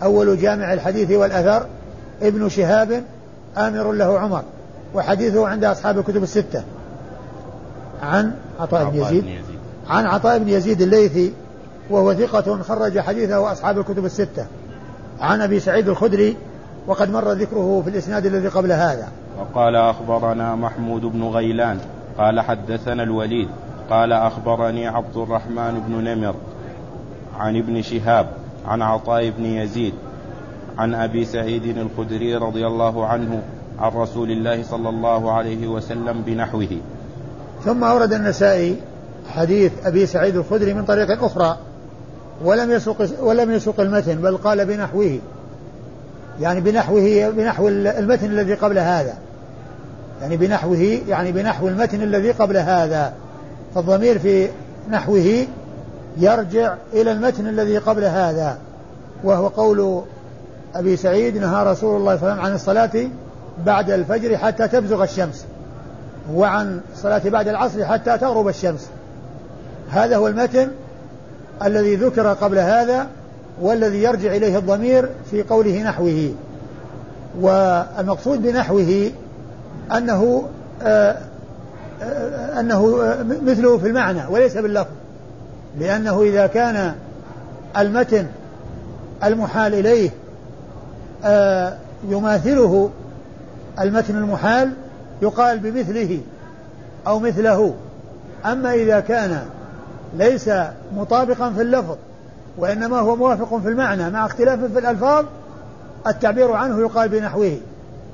أول 0.02 0.38
جامع 0.38 0.73
الحديث 0.73 1.11
والأثر 1.11 1.67
ابن 2.23 2.49
شهاب 2.49 3.02
آمر 3.59 3.93
له 3.93 4.19
عمر. 4.19 4.43
وحديثه 4.95 5.49
عند 5.49 5.64
أصحاب 5.64 5.99
الكتب 5.99 6.23
الستة. 6.23 6.62
عن 8.02 8.33
عطاء 8.61 8.85
بن 8.85 8.97
يزيد. 8.97 9.25
عن 9.88 10.07
عطاء 10.07 10.38
بن 10.38 10.49
يزيد 10.49 10.81
الليثي 10.81 11.33
وهو 11.90 12.14
ثقة 12.14 12.62
خرج 12.62 12.99
حديثه 12.99 13.52
أصحاب 13.52 13.78
الكتب 13.78 14.05
الستة. 14.05 14.47
عن 15.21 15.40
أبي 15.40 15.61
سعيد 15.61 15.88
الخدري 15.88 16.37
وقد 16.87 17.11
مر 17.11 17.33
ذكره 17.33 17.83
في 17.85 17.90
الإسناد 17.90 18.26
الذي 18.26 18.49
قبل 18.49 18.73
هذا. 18.73 19.09
وقال 19.40 19.76
أخبرنا 19.76 20.55
محمود 20.55 21.00
بن 21.00 21.25
غيلان 21.25 21.78
قال 22.19 22.40
حدثنا 22.40 23.02
الوليد 23.02 23.49
قال 23.90 24.12
أخبرني 24.12 24.87
عبد 24.87 25.17
الرحمن 25.17 25.83
بن 25.88 26.05
نمر 26.05 26.35
عن 27.38 27.57
ابن 27.57 27.83
شهاب 27.83 28.26
عن 28.66 28.83
عطاء 28.83 29.30
بن 29.30 29.45
يزيد 29.45 29.95
عن 30.78 30.95
أبي 30.95 31.25
سعيد 31.25 31.76
الخدري 31.78 32.35
رضي 32.35 32.66
الله 32.66 33.07
عنه 33.07 33.42
عن 33.78 33.90
رسول 33.92 34.30
الله 34.30 34.62
صلى 34.62 34.88
الله 34.88 35.33
عليه 35.33 35.68
وسلم 35.68 36.23
بنحوه. 36.26 36.68
ثم 37.64 37.85
أورد 37.85 38.12
النسائي 38.12 38.76
حديث 39.28 39.73
أبي 39.85 40.07
سعيد 40.07 40.37
الخدري 40.37 40.75
من 40.75 40.85
طريق 40.85 41.25
أخرى 41.25 41.57
ولم 42.45 42.71
يسوق 42.71 42.97
ولم 43.21 43.50
يسوق 43.50 43.80
المتن 43.80 44.14
بل 44.14 44.37
قال 44.37 44.66
بنحوه. 44.66 45.18
يعني 46.40 46.61
بنحوه 46.61 47.30
بنحو 47.30 47.68
المتن 47.68 48.26
الذي 48.26 48.54
قبل 48.54 48.78
هذا. 48.78 49.14
يعني 50.23 50.37
بنحوه 50.37 51.00
يعني 51.09 51.33
بنحو 51.33 51.68
المتن 51.68 52.02
الذي 52.02 52.30
قبل 52.30 52.57
هذا. 52.57 53.12
فالضمير 53.75 54.18
في 54.18 54.49
نحوه 54.90 55.47
يرجع 56.19 56.75
إلى 56.93 57.13
المتن 57.13 57.47
الذي 57.47 57.79
قبل 57.79 58.05
هذا 58.05 58.59
وهو 59.25 59.47
قول 59.49 60.03
أبي 60.75 60.97
سعيد 60.97 61.37
نهى 61.37 61.65
رسول 61.65 61.97
الله 61.97 62.17
صلى 62.17 62.23
الله 62.23 62.33
عليه 62.33 62.33
وسلم 62.33 62.41
عن 62.41 62.55
الصلاة 62.55 63.11
بعد 63.67 63.91
الفجر 63.91 64.37
حتى 64.37 64.69
تبزغ 64.69 65.03
الشمس 65.03 65.45
وعن 66.35 66.81
الصلاة 66.93 67.23
بعد 67.25 67.49
العصر 67.49 67.85
حتى 67.85 68.19
تغرب 68.19 68.49
الشمس. 68.49 68.89
هذا 69.91 70.17
هو 70.17 70.29
المتن 70.29 70.69
الذي 71.65 71.97
ذكر 71.97 72.33
قبل 72.33 72.59
هذا 72.59 73.07
والذي 73.61 74.03
يرجع 74.03 74.37
إليه 74.37 74.59
الضمير 74.59 75.09
في 75.31 75.43
قوله 75.43 75.83
نحوه. 75.83 76.35
والمقصود 77.41 78.43
بنحوه 78.43 79.11
أنه 79.97 80.49
آآ 80.83 81.17
آآ 82.03 82.61
أنه 82.61 82.87
مثله 83.43 83.79
في 83.79 83.87
المعنى 83.87 84.21
وليس 84.31 84.57
باللفظ. 84.57 84.91
لأنه 85.81 86.23
إذا 86.23 86.47
كان 86.47 86.95
المتن 87.77 88.27
المحال 89.25 89.75
إليه 89.75 90.11
يماثله 92.09 92.91
المتن 93.81 94.17
المحال 94.17 94.73
يقال 95.23 95.59
بمثله 95.59 96.21
أو 97.07 97.19
مثله. 97.19 97.75
أما 98.47 98.75
إذا 98.75 99.01
كان 99.01 99.43
ليس 100.17 100.51
مطابقا 100.97 101.51
في 101.51 101.63
اللفظ 101.63 101.97
وإنما 102.59 102.99
هو 102.99 103.17
موافق 103.17 103.59
في 103.59 103.69
المعنى 103.69 104.11
مع 104.11 104.27
اختلاف 104.27 104.65
في 104.65 104.79
الألفاظ 104.79 105.25
التعبير 106.07 106.53
عنه 106.53 106.81
يقال 106.81 107.09
بنحوه. 107.09 107.57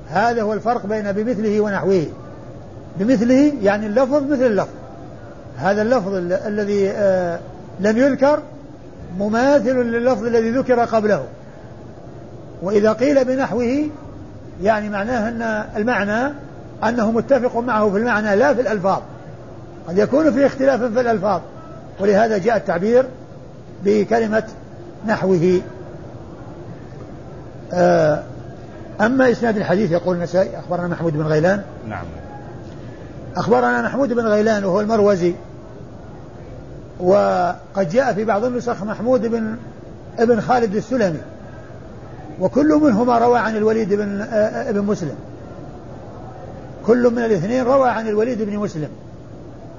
هذا 0.09 0.41
هو 0.41 0.53
الفرق 0.53 0.85
بين 0.85 1.11
بمثله 1.11 1.61
ونحوه. 1.61 2.05
بمثله 2.99 3.53
يعني 3.61 3.85
اللفظ 3.85 4.23
مثل 4.31 4.45
اللفظ. 4.45 4.73
هذا 5.57 5.81
اللفظ 5.81 6.13
الذي 6.47 6.89
آه 6.89 7.39
لم 7.79 7.97
يذكر 7.97 8.39
مماثل 9.19 9.75
لللفظ 9.75 10.25
الذي 10.25 10.49
ذكر 10.51 10.79
قبله. 10.79 11.25
وإذا 12.61 12.93
قيل 12.93 13.25
بنحوه 13.25 13.87
يعني 14.63 14.89
معناه 14.89 15.29
أن 15.29 15.65
المعنى 15.77 16.33
أنه 16.83 17.11
متفق 17.11 17.57
معه 17.57 17.91
في 17.91 17.97
المعنى 17.97 18.35
لا 18.35 18.53
في 18.53 18.61
الألفاظ. 18.61 19.01
قد 19.87 19.97
يكون 19.97 20.31
في 20.31 20.45
اختلاف 20.45 20.83
في 20.83 21.01
الألفاظ. 21.01 21.41
ولهذا 21.99 22.37
جاء 22.37 22.57
التعبير 22.57 23.05
بكلمة 23.83 24.43
نحوه. 25.07 25.61
آه، 27.73 28.23
أما 29.01 29.31
إسناد 29.31 29.57
الحديث 29.57 29.91
يقول 29.91 30.15
النسائي 30.15 30.59
أخبرنا 30.59 30.87
محمود 30.87 31.13
بن 31.13 31.23
غيلان. 31.23 31.61
نعم. 31.89 32.05
أخبرنا 33.35 33.81
محمود 33.81 34.13
بن 34.13 34.25
غيلان 34.25 34.63
وهو 34.63 34.81
المروزي. 34.81 35.33
وقد 36.99 37.89
جاء 37.89 38.13
في 38.13 38.25
بعض 38.25 38.43
النسخ 38.43 38.83
محمود 38.83 39.27
بن 39.27 39.55
ابن 40.19 40.41
خالد 40.41 40.75
السلمي 40.75 41.19
وكل 42.39 42.79
منهما 42.83 43.17
روى 43.17 43.39
عن 43.39 43.55
الوليد 43.55 43.93
بن 43.93 44.21
آه، 44.21 44.69
ابن 44.69 44.81
مسلم. 44.81 45.15
كل 46.85 47.11
من 47.11 47.19
الاثنين 47.19 47.63
روى 47.63 47.89
عن 47.89 48.07
الوليد 48.07 48.41
بن 48.41 48.57
مسلم. 48.57 48.89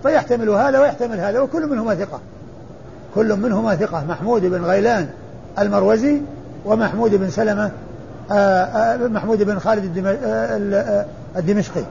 فيحتمل 0.02 0.48
هذا 0.48 0.80
ويحتمل 0.80 1.20
هذا 1.20 1.40
وكل 1.40 1.66
منهما 1.66 1.94
ثقة. 1.94 2.20
كل 3.14 3.36
منهما 3.36 3.76
ثقة. 3.76 4.04
محمود 4.08 4.42
بن 4.42 4.64
غيلان 4.64 5.08
المروزي 5.58 6.20
ومحمود 6.64 7.14
بن 7.14 7.30
سلمة 7.30 7.70
آه، 8.32 8.96
محمود 8.96 9.42
بن 9.42 9.58
خالد 9.58 9.96
الدمشقي. 11.36 11.84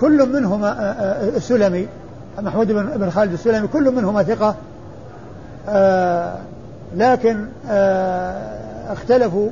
كل 0.00 0.32
منهما 0.32 0.96
السلمي 1.36 1.88
محمود 2.38 2.72
بن 2.72 3.10
خالد 3.10 3.32
السلمي 3.32 3.68
كل 3.68 3.90
منهما 3.90 4.22
ثقة. 4.22 4.54
آه 5.68 6.34
لكن 6.96 7.46
آه 7.68 8.92
اختلفوا 8.92 9.48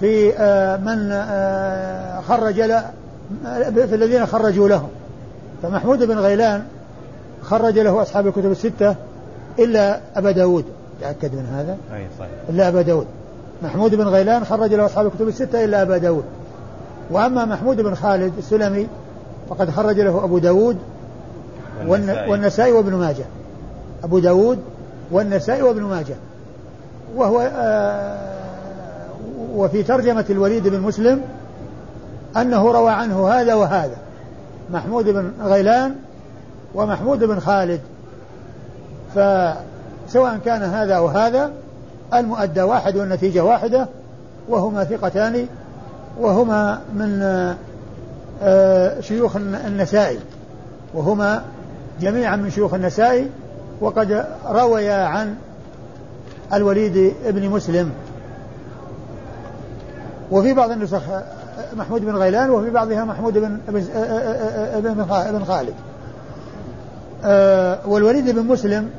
في 0.00 0.32
آه 0.38 0.76
من 0.76 1.12
آه 1.12 2.20
خرج 2.20 2.60
له 2.60 2.90
في 3.74 3.94
الذين 3.94 4.26
خرجوا 4.26 4.68
لهم 4.68 4.88
فمحمود 5.62 6.02
بن 6.02 6.18
غيلان 6.18 6.64
خرج 7.42 7.78
له 7.78 8.02
أصحاب 8.02 8.26
الكتب 8.26 8.50
الستة 8.50 8.94
إلا 9.58 10.00
أبا 10.16 10.30
داود. 10.30 10.64
تأكد 11.00 11.34
من 11.34 11.46
هذا؟ 11.46 11.76
أي 11.96 12.06
صحيح. 12.18 12.30
إلا 12.48 12.68
أبا 12.68 12.82
داود. 12.82 13.06
محمود 13.62 13.94
بن 13.94 14.04
غيلان 14.08 14.44
خرج 14.44 14.74
له 14.74 14.86
أصحاب 14.86 15.06
الكتب 15.06 15.28
الستة 15.28 15.64
إلا 15.64 15.82
أبا 15.82 15.98
داود. 15.98 16.24
وأما 17.10 17.44
محمود 17.44 17.80
بن 17.80 17.94
خالد 17.94 18.32
السلمي 18.38 18.88
فقد 19.50 19.70
خرج 19.70 20.00
له 20.00 20.24
أبو 20.24 20.38
داود 20.38 20.76
والنسائي, 21.86 22.30
والنسائي 22.30 22.72
وابن 22.72 22.94
ماجه. 22.94 23.24
أبو 24.04 24.18
داود 24.18 24.58
والنسائي 25.10 25.62
وابن 25.62 25.82
ماجه. 25.82 26.14
وهو 27.16 27.50
آه 27.56 28.18
وفي 29.54 29.82
ترجمة 29.82 30.24
الوليد 30.30 30.68
بن 30.68 30.80
مسلم 30.80 31.20
أنه 32.36 32.72
روى 32.72 32.90
عنه 32.90 33.28
هذا 33.28 33.54
وهذا. 33.54 33.96
محمود 34.72 35.08
بن 35.08 35.32
غيلان 35.42 35.94
ومحمود 36.74 37.24
بن 37.24 37.40
خالد. 37.40 37.80
فسواء 39.14 40.38
كان 40.44 40.62
هذا 40.62 40.94
أو 40.94 41.06
هذا 41.06 41.50
المؤدى 42.14 42.62
واحد 42.62 42.96
والنتيجة 42.96 43.44
واحدة 43.44 43.86
وهما 44.48 44.84
ثقتان 44.84 45.46
وهما 46.20 46.80
من 46.94 47.22
آه، 48.42 49.00
شيوخ 49.00 49.36
النسائي 49.36 50.18
وهما 50.94 51.42
جميعا 52.00 52.36
من 52.36 52.50
شيوخ 52.50 52.74
النسائي 52.74 53.30
وقد 53.80 54.26
رويا 54.46 55.04
عن 55.04 55.34
الوليد 56.52 57.14
بن 57.26 57.48
مسلم. 57.48 57.90
وفي 60.30 60.54
بعض 60.54 60.70
النسخ 60.70 61.02
محمود 61.76 62.04
بن 62.04 62.16
غيلان 62.16 62.50
وفي 62.50 62.70
بعضها 62.70 63.04
محمود 63.04 63.38
بن 63.38 63.58
بن 65.30 65.44
خالد. 65.44 65.74
والوليد 67.86 68.30
بن 68.30 68.42
مسلم 68.42 68.90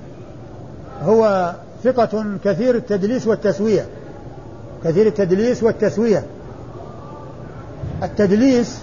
هو 1.03 1.53
ثقة 1.83 2.25
كثير 2.43 2.75
التدليس 2.75 3.27
والتسوية. 3.27 3.85
كثير 4.83 5.07
التدليس 5.07 5.63
والتسوية. 5.63 6.23
التدليس 8.03 8.79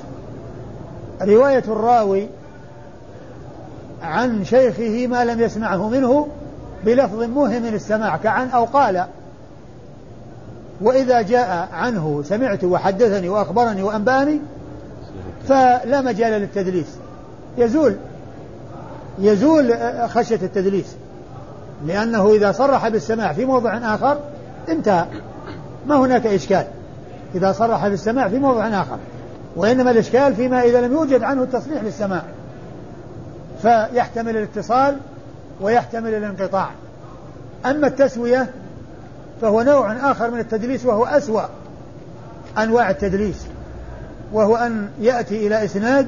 رواية 1.22 1.64
الراوي 1.68 2.28
عن 4.02 4.44
شيخه 4.44 5.06
ما 5.06 5.24
لم 5.24 5.40
يسمعه 5.40 5.88
منه 5.88 6.28
بلفظ 6.84 7.22
موهم 7.22 7.66
السماع 7.66 8.16
كعن 8.16 8.48
أو 8.48 8.64
قال. 8.64 9.04
وإذا 10.80 11.22
جاء 11.22 11.68
عنه 11.72 12.22
سمعت 12.24 12.64
وحدثني 12.64 13.28
وأخبرني 13.28 13.82
وأنبأني 13.82 14.40
فلا 15.48 16.00
مجال 16.00 16.32
للتدليس. 16.32 16.96
يزول 17.58 17.96
يزول 19.18 19.74
خشية 20.08 20.40
التدليس. 20.42 20.96
لأنه 21.86 22.34
إذا 22.34 22.52
صرح 22.52 22.88
بالسماع 22.88 23.32
في 23.32 23.44
موضع 23.44 23.94
آخر 23.94 24.18
انتهى. 24.68 25.06
ما 25.86 25.96
هناك 25.96 26.26
إشكال. 26.26 26.64
إذا 27.34 27.52
صرح 27.52 27.88
بالسماع 27.88 28.28
في 28.28 28.38
موضع 28.38 28.68
آخر. 28.68 28.98
وإنما 29.56 29.90
الإشكال 29.90 30.34
فيما 30.34 30.62
إذا 30.62 30.80
لم 30.80 30.92
يوجد 30.92 31.22
عنه 31.22 31.42
التصريح 31.42 31.82
بالسماع 31.82 32.22
فيحتمل 33.62 34.36
الاتصال 34.36 34.96
ويحتمل 35.60 36.14
الانقطاع. 36.14 36.70
أما 37.66 37.86
التسوية 37.86 38.48
فهو 39.40 39.62
نوع 39.62 40.10
آخر 40.10 40.30
من 40.30 40.38
التدليس 40.38 40.86
وهو 40.86 41.04
أسوأ 41.04 41.42
أنواع 42.58 42.90
التدليس 42.90 43.46
وهو 44.32 44.56
أن 44.56 44.88
يأتي 45.00 45.46
إلى 45.46 45.64
إسناد 45.64 46.06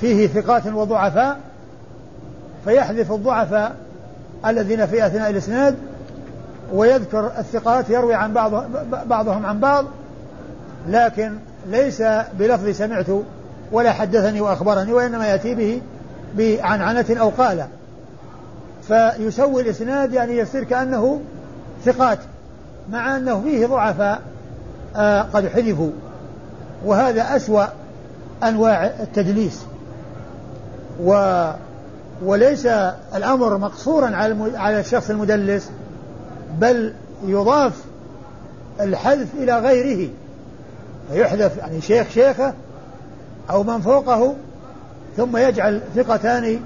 فيه 0.00 0.26
ثقات 0.26 0.66
وضعفاء 0.66 1.38
فيحذف 2.64 3.12
الضعفاء 3.12 3.76
الذين 4.46 4.86
في 4.86 5.06
أثناء 5.06 5.30
الإسناد 5.30 5.76
ويذكر 6.72 7.32
الثقات 7.38 7.90
يروي 7.90 8.14
عن 8.14 8.32
بعض 8.32 8.64
بعضهم 9.06 9.46
عن 9.46 9.60
بعض 9.60 9.84
لكن 10.88 11.32
ليس 11.66 12.02
بلفظ 12.38 12.68
سمعت 12.68 13.06
ولا 13.72 13.92
حدثني 13.92 14.40
وأخبرني 14.40 14.92
وإنما 14.92 15.26
يأتي 15.26 15.54
به 15.54 15.80
بعنعنة 16.36 17.06
أو 17.10 17.28
قال 17.28 17.66
فيسوي 18.88 19.62
الإسناد 19.62 20.12
يعني 20.12 20.38
يصير 20.38 20.64
كأنه 20.64 21.20
ثقات 21.84 22.18
مع 22.90 23.16
أنه 23.16 23.40
فيه 23.40 23.66
ضعفاء 23.66 24.20
آه 24.96 25.22
قد 25.22 25.48
حذفوا. 25.48 25.90
وهذا 26.84 27.36
أسوأ 27.36 27.64
أنواع 28.42 28.86
التدليس. 28.86 29.60
و 31.02 31.44
وليس 32.24 32.66
الأمر 33.14 33.58
مقصورا 33.58 34.16
على 34.16 34.58
على 34.58 34.80
الشخص 34.80 35.10
المدلس 35.10 35.70
بل 36.58 36.92
يضاف 37.26 37.72
الحذف 38.80 39.28
إلى 39.34 39.58
غيره. 39.58 40.08
فيحذف 41.12 41.56
يعني 41.56 41.80
شيخ 41.80 42.08
شيخه 42.08 42.52
أو 43.50 43.62
من 43.62 43.80
فوقه 43.80 44.34
ثم 45.16 45.36
يجعل 45.36 45.80
ثقتان 45.96 46.60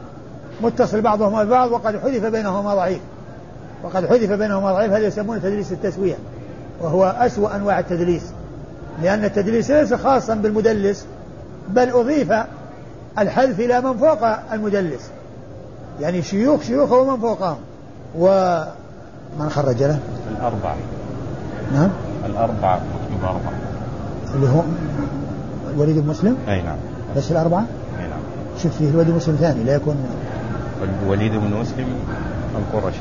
متصل 0.62 1.00
بعضهما 1.00 1.44
ببعض 1.44 1.72
وقد 1.72 1.96
حذف 1.96 2.24
بينهما 2.26 2.74
ضعيف. 2.74 3.00
وقد 3.85 4.07
حذف 4.07 4.33
بينهما 4.33 4.72
ضعيف 4.72 4.92
هذا 4.92 5.07
يسمونه 5.07 5.40
تدليس 5.40 5.72
التسوية 5.72 6.16
وهو 6.80 7.04
أسوأ 7.18 7.57
أنواع 7.57 7.78
التدليس. 7.78 8.22
لأن 9.02 9.24
التدليس 9.24 9.70
ليس 9.70 9.94
خاصا 9.94 10.35
بالمدلس 10.35 11.07
بل 11.68 11.90
أضيف 11.90 12.33
الحذف 13.18 13.61
إلى 13.61 13.80
من 13.80 13.96
فوق 13.96 14.52
المدلس. 14.52 15.11
يعني 16.00 16.22
شيوخ 16.22 16.62
شيوخه 16.62 16.96
ومن 16.96 17.20
فوقهم. 17.20 17.57
ومن 18.18 19.50
خرج 19.50 19.83
له؟ 19.83 19.98
الأربعة 20.30 20.76
نعم. 21.72 21.90
الأربعة 22.26 22.76
كتب 22.78 23.24
أربعة 23.24 23.52
اللي 24.35 24.48
هو 24.48 24.62
الوليد 25.74 25.98
بن 25.98 26.09
مسلم؟ 26.09 26.37
أي 26.48 26.62
نعم. 26.62 26.76
بس 27.16 27.33
الأربعة؟ 27.33 27.64
شوف 28.62 28.77
فيه 28.79 28.90
الوليد 28.90 29.09
بن 29.09 29.17
مسلم 29.17 29.37
ثاني 29.37 29.64
لا 29.64 29.75
يكون 29.75 29.97
الوليد 31.03 31.33
بن 31.33 31.55
مسلم 31.61 31.87
القرشي. 32.59 33.01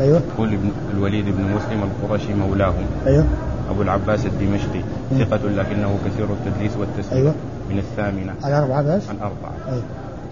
أيوه. 0.00 0.20
قول 0.38 0.58
الوليد 0.94 1.24
بن 1.24 1.42
مسلم 1.42 1.82
القرشي 1.82 2.34
مولاهم. 2.34 2.86
أيوه. 3.06 3.24
أبو 3.70 3.82
العباس 3.82 4.26
الدمشقي. 4.26 4.80
ثقة 5.10 5.48
لكنه 5.48 5.98
كثير 6.06 6.26
التدليس 6.32 6.72
والتسليم. 6.76 7.22
أيوه. 7.22 7.34
من 7.70 7.78
الثامنة. 7.78 8.34
الأربعة 8.44 8.82
بس؟ 8.82 9.08
عن 9.08 9.16
أربعة. 9.16 9.52
أيوه. 9.68 9.82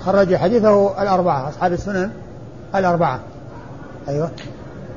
خرج 0.01 0.37
حديثه 0.37 1.03
الأربعة 1.03 1.49
أصحاب 1.49 1.73
السنن 1.73 2.11
الأربعة. 2.75 3.21
أيوه. 4.09 4.31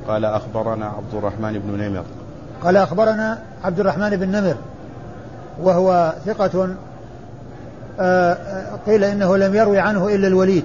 قال 0.08 0.24
أخبرنا 0.24 0.86
عبد 0.86 1.14
الرحمن 1.14 1.58
بن 1.58 1.82
نمر. 1.82 2.04
قال 2.64 2.76
أخبرنا 2.76 3.38
عبد 3.64 3.80
الرحمن 3.80 4.10
بن 4.10 4.28
نمر 4.28 4.56
وهو 5.62 6.14
ثقة 6.26 6.68
قيل 8.86 9.04
إنه 9.04 9.36
لم 9.36 9.54
يروي 9.54 9.78
عنه 9.78 10.14
إلا 10.14 10.28
الوليد 10.28 10.64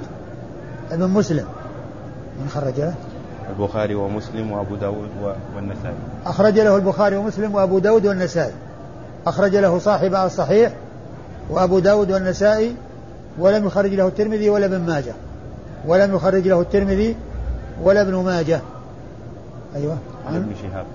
بن 0.92 1.08
مسلم. 1.08 1.46
من 2.42 2.50
خرج 2.50 2.80
له 2.80 2.94
البخاري 3.50 3.96
ومسلم 3.96 4.52
وأبو 4.52 4.76
داود 4.76 5.10
والنسائي. 5.56 5.96
أخرج 6.26 6.60
له 6.60 6.76
البخاري 6.76 7.16
ومسلم 7.16 7.56
وأبو 7.56 7.80
داود 7.80 8.06
والنسائي. 8.06 8.54
أخرج 9.28 9.56
له 9.56 9.80
صاحب 9.80 10.16
الصحيح 10.16 10.74
وأبو 11.50 11.80
داود 11.80 12.12
والنسائي 12.12 12.76
ولم 13.40 13.66
يخرج 13.66 13.94
له 13.94 14.08
الترمذي 14.08 14.50
ولا 14.50 14.66
ابن 14.66 14.80
ماجه. 14.80 15.14
ولم 15.88 16.16
يخرج 16.16 16.48
له 16.48 16.62
الترمذي 16.62 17.16
ولا 17.84 18.02
ابن 18.02 18.16
ماجه. 18.16 18.60
أيوة. 19.76 19.98
عن 20.28 20.36
ابن 20.36 20.52
شهاب. 20.62 20.86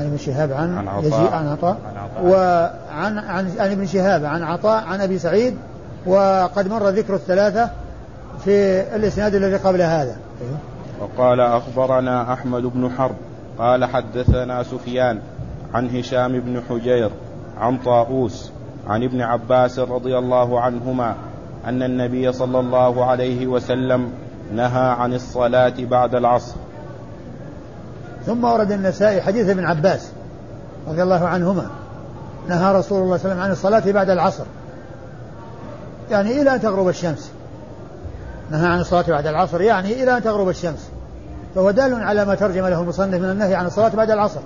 عن 0.00 0.06
ابن 0.06 0.16
شهاب 0.16 0.52
عن, 0.52 0.78
عن 0.78 0.88
عطاء. 0.88 1.04
يزيد 1.04 1.32
عن 1.32 1.46
عطاء. 1.46 1.76
وعن 2.22 3.18
عن 3.18 3.50
عن 3.58 3.70
ابن 3.72 3.86
شهاب 3.86 4.24
عن 4.24 4.42
عطاء 4.42 4.84
عن 4.84 5.00
أبي 5.00 5.18
سعيد 5.18 5.56
وقد 6.06 6.68
مر 6.68 6.88
ذكر 6.88 7.14
الثلاثة 7.14 7.70
في 8.44 8.80
الإسناد 8.96 9.34
الذي 9.34 9.56
قبل 9.56 9.82
هذا. 9.82 10.16
وقال 11.00 11.40
أخبرنا 11.40 12.32
أحمد 12.32 12.62
بن 12.62 12.90
حرب 12.98 13.16
قال 13.58 13.84
حدثنا 13.84 14.62
سفيان 14.62 15.18
عن 15.74 15.96
هشام 15.96 16.40
بن 16.40 16.62
حجير 16.68 17.10
عن 17.58 17.78
طاووس 17.78 18.52
عن 18.88 19.02
ابن 19.02 19.20
عباس 19.20 19.78
رضي 19.78 20.18
الله 20.18 20.60
عنهما 20.60 21.14
أن 21.66 21.82
النبي 21.82 22.32
صلى 22.32 22.60
الله 22.60 23.04
عليه 23.04 23.46
وسلم 23.46 24.12
نهى 24.54 24.88
عن 24.90 25.14
الصلاة 25.14 25.74
بعد 25.78 26.14
العصر. 26.14 26.56
ثم 28.26 28.44
ورد 28.44 28.72
النسائي 28.72 29.22
حديث 29.22 29.48
ابن 29.48 29.64
عباس 29.64 30.08
رضي 30.88 31.02
الله 31.02 31.28
عنهما. 31.28 31.66
نهى 32.48 32.74
رسول 32.74 32.74
الله 32.74 32.82
صلى 32.82 32.98
الله 32.98 33.04
عليه 33.06 33.14
وسلم 33.14 33.40
عن 33.40 33.50
الصلاة 33.50 33.92
بعد 33.92 34.10
العصر. 34.10 34.44
يعني 36.10 36.42
إلى 36.42 36.54
أن 36.54 36.60
تغرب 36.60 36.88
الشمس. 36.88 37.30
نهى 38.50 38.66
عن 38.66 38.80
الصلاة 38.80 39.04
بعد 39.08 39.26
العصر 39.26 39.60
يعني 39.60 40.02
إلى 40.02 40.16
أن 40.16 40.22
تغرب 40.22 40.48
الشمس. 40.48 40.88
فهو 41.54 41.70
دال 41.70 41.94
على 41.94 42.24
ما 42.24 42.34
ترجم 42.34 42.66
له 42.66 42.80
المصنف 42.80 43.14
من 43.14 43.30
النهي 43.30 43.54
عن 43.54 43.66
الصلاة 43.66 43.88
بعد 43.88 44.10
العصر. 44.10 44.40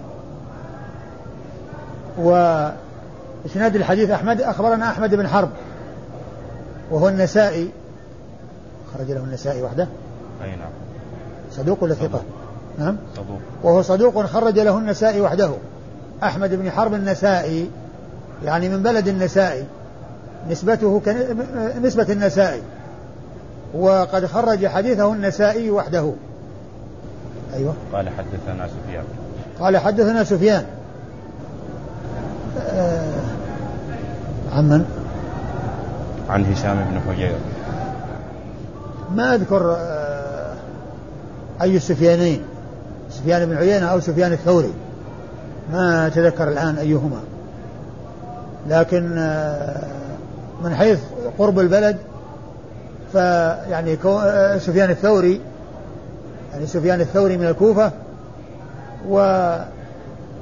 وإسناد 2.18 3.76
الحديث 3.76 4.10
أحمد 4.10 4.40
أخبرنا 4.40 4.90
أحمد 4.90 5.14
بن 5.14 5.28
حرب. 5.28 5.50
وهو 6.90 7.08
النسائي. 7.08 7.70
خرج 8.94 9.10
له 9.10 9.20
النسائي 9.20 9.62
وحده. 9.62 9.88
أي 10.42 10.50
نعم. 10.50 10.70
صدوق 11.50 11.82
ولا 11.82 11.94
ثقة؟ 11.94 12.20
نعم 12.78 12.96
صدوق 13.16 13.38
وهو 13.62 13.82
صدوق 13.82 14.26
خرج 14.26 14.58
له 14.58 14.78
النسائي 14.78 15.20
وحده. 15.20 15.50
أحمد 16.22 16.54
بن 16.54 16.70
حرب 16.70 16.94
النسائي 16.94 17.70
يعني 18.44 18.68
من 18.68 18.82
بلد 18.82 19.08
النسائي. 19.08 19.64
نسبته 20.50 21.02
نسبة 21.82 22.06
النسائي. 22.10 22.62
وقد 23.74 24.26
خرج 24.26 24.66
حديثه 24.66 25.12
النسائي 25.12 25.70
وحده. 25.70 26.12
أيوة. 27.54 27.74
قال 27.92 28.08
حدثنا 28.08 28.68
سفيان. 28.68 29.04
قال 29.60 29.78
حدثنا 29.78 30.24
سفيان. 30.24 30.64
آه 32.58 33.20
عن 34.52 34.68
من؟ 34.68 34.84
عن 36.30 36.44
هشام 36.44 36.76
بن 36.76 37.00
حجير. 37.12 37.36
ما 39.14 39.34
أذكر 39.34 39.76
آه، 39.78 40.54
أي 41.62 41.76
السفيانين. 41.76 42.42
سفيان 43.18 43.46
بن 43.46 43.56
عيينة 43.56 43.86
أو 43.86 44.00
سفيان 44.00 44.32
الثوري. 44.32 44.72
ما 45.72 46.06
أتذكر 46.06 46.48
الآن 46.48 46.76
أيهما. 46.76 47.20
لكن 48.68 49.18
آه، 49.18 49.82
من 50.62 50.74
حيث 50.74 50.98
قرب 51.38 51.58
البلد 51.58 51.96
فيعني 53.12 53.98
آه، 54.04 54.58
سفيان 54.58 54.90
الثوري 54.90 55.40
يعني 56.52 56.66
سفيان 56.66 57.00
الثوري 57.00 57.36
من 57.36 57.46
الكوفة 57.46 57.92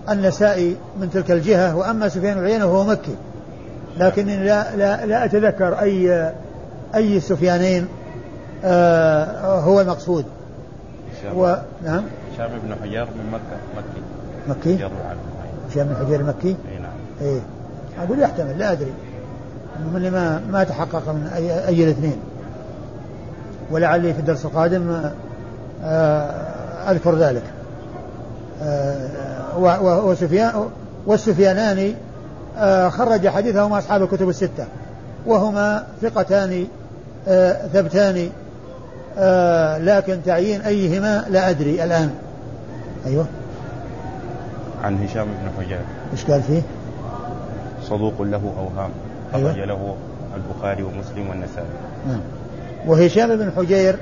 والنسائي 0.08 0.76
من 1.00 1.10
تلك 1.10 1.30
الجهة 1.30 1.76
وأما 1.76 2.08
سفيان 2.08 2.38
العيينة 2.38 2.66
فهو 2.66 2.84
مكي. 2.84 3.14
لكنني 3.98 4.44
لا, 4.44 4.76
لا, 4.76 5.06
لا 5.06 5.24
أتذكر 5.24 5.80
أي 5.80 6.32
أي 6.94 7.16
السفيانين 7.16 7.88
آه 8.64 9.60
هو 9.60 9.80
المقصود. 9.80 10.24
و... 11.36 11.54
نعم. 11.84 12.02
هشام 12.34 12.50
بن 12.64 12.74
حجر 12.82 13.04
من 13.04 13.30
مكة 13.32 13.58
مكي. 13.76 14.02
مكي؟ 14.48 14.88
هشام 15.70 15.86
بن 15.86 15.96
حجر 15.96 16.22
مكي؟ 16.22 16.48
إي 16.48 16.78
نعم. 16.78 16.92
إيه. 17.20 17.40
أقول 18.02 18.20
يحتمل 18.20 18.58
لا 18.58 18.72
أدري. 18.72 18.92
من 19.94 20.10
ما 20.10 20.42
ما 20.52 20.64
تحقق 20.64 21.08
من 21.08 21.30
اي, 21.36 21.66
أي 21.68 21.84
الاثنين. 21.84 22.16
ولعلي 23.70 24.14
في 24.14 24.20
الدرس 24.20 24.44
القادم 24.44 25.02
آه 25.84 26.30
أذكر 26.90 27.14
ذلك. 27.14 27.42
آه 28.62 29.58
وسفيان 30.06 30.70
والسفيانان 31.06 31.94
آه 32.58 32.88
خرج 32.88 33.28
حديثهما 33.28 33.78
أصحاب 33.78 34.02
الكتب 34.02 34.28
الستة. 34.28 34.66
وهما 35.26 35.86
ثقتان 36.02 36.66
آه 37.28 37.66
ثبتان. 37.66 38.30
آه 39.18 39.78
لكن 39.78 40.18
تعيين 40.26 40.60
أيهما 40.60 41.24
لا 41.30 41.50
أدري 41.50 41.84
الآن. 41.84 42.14
أيوه. 43.06 43.26
عن 44.84 45.04
هشام 45.04 45.24
بن 45.26 45.64
حجاج. 45.64 45.84
إيش 46.12 46.24
قال 46.24 46.42
فيه؟ 46.42 46.62
صدوق 47.88 48.22
له 48.22 48.54
أوهام 48.58 48.90
أيوة. 49.34 49.52
خرج 49.52 49.60
له 49.60 49.94
البخاري 50.36 50.82
ومسلم 50.82 51.28
والنسائي. 51.28 51.66
نعم. 52.08 52.20
وهشام 52.86 53.36
بن 53.36 53.52
حجير 53.56 53.96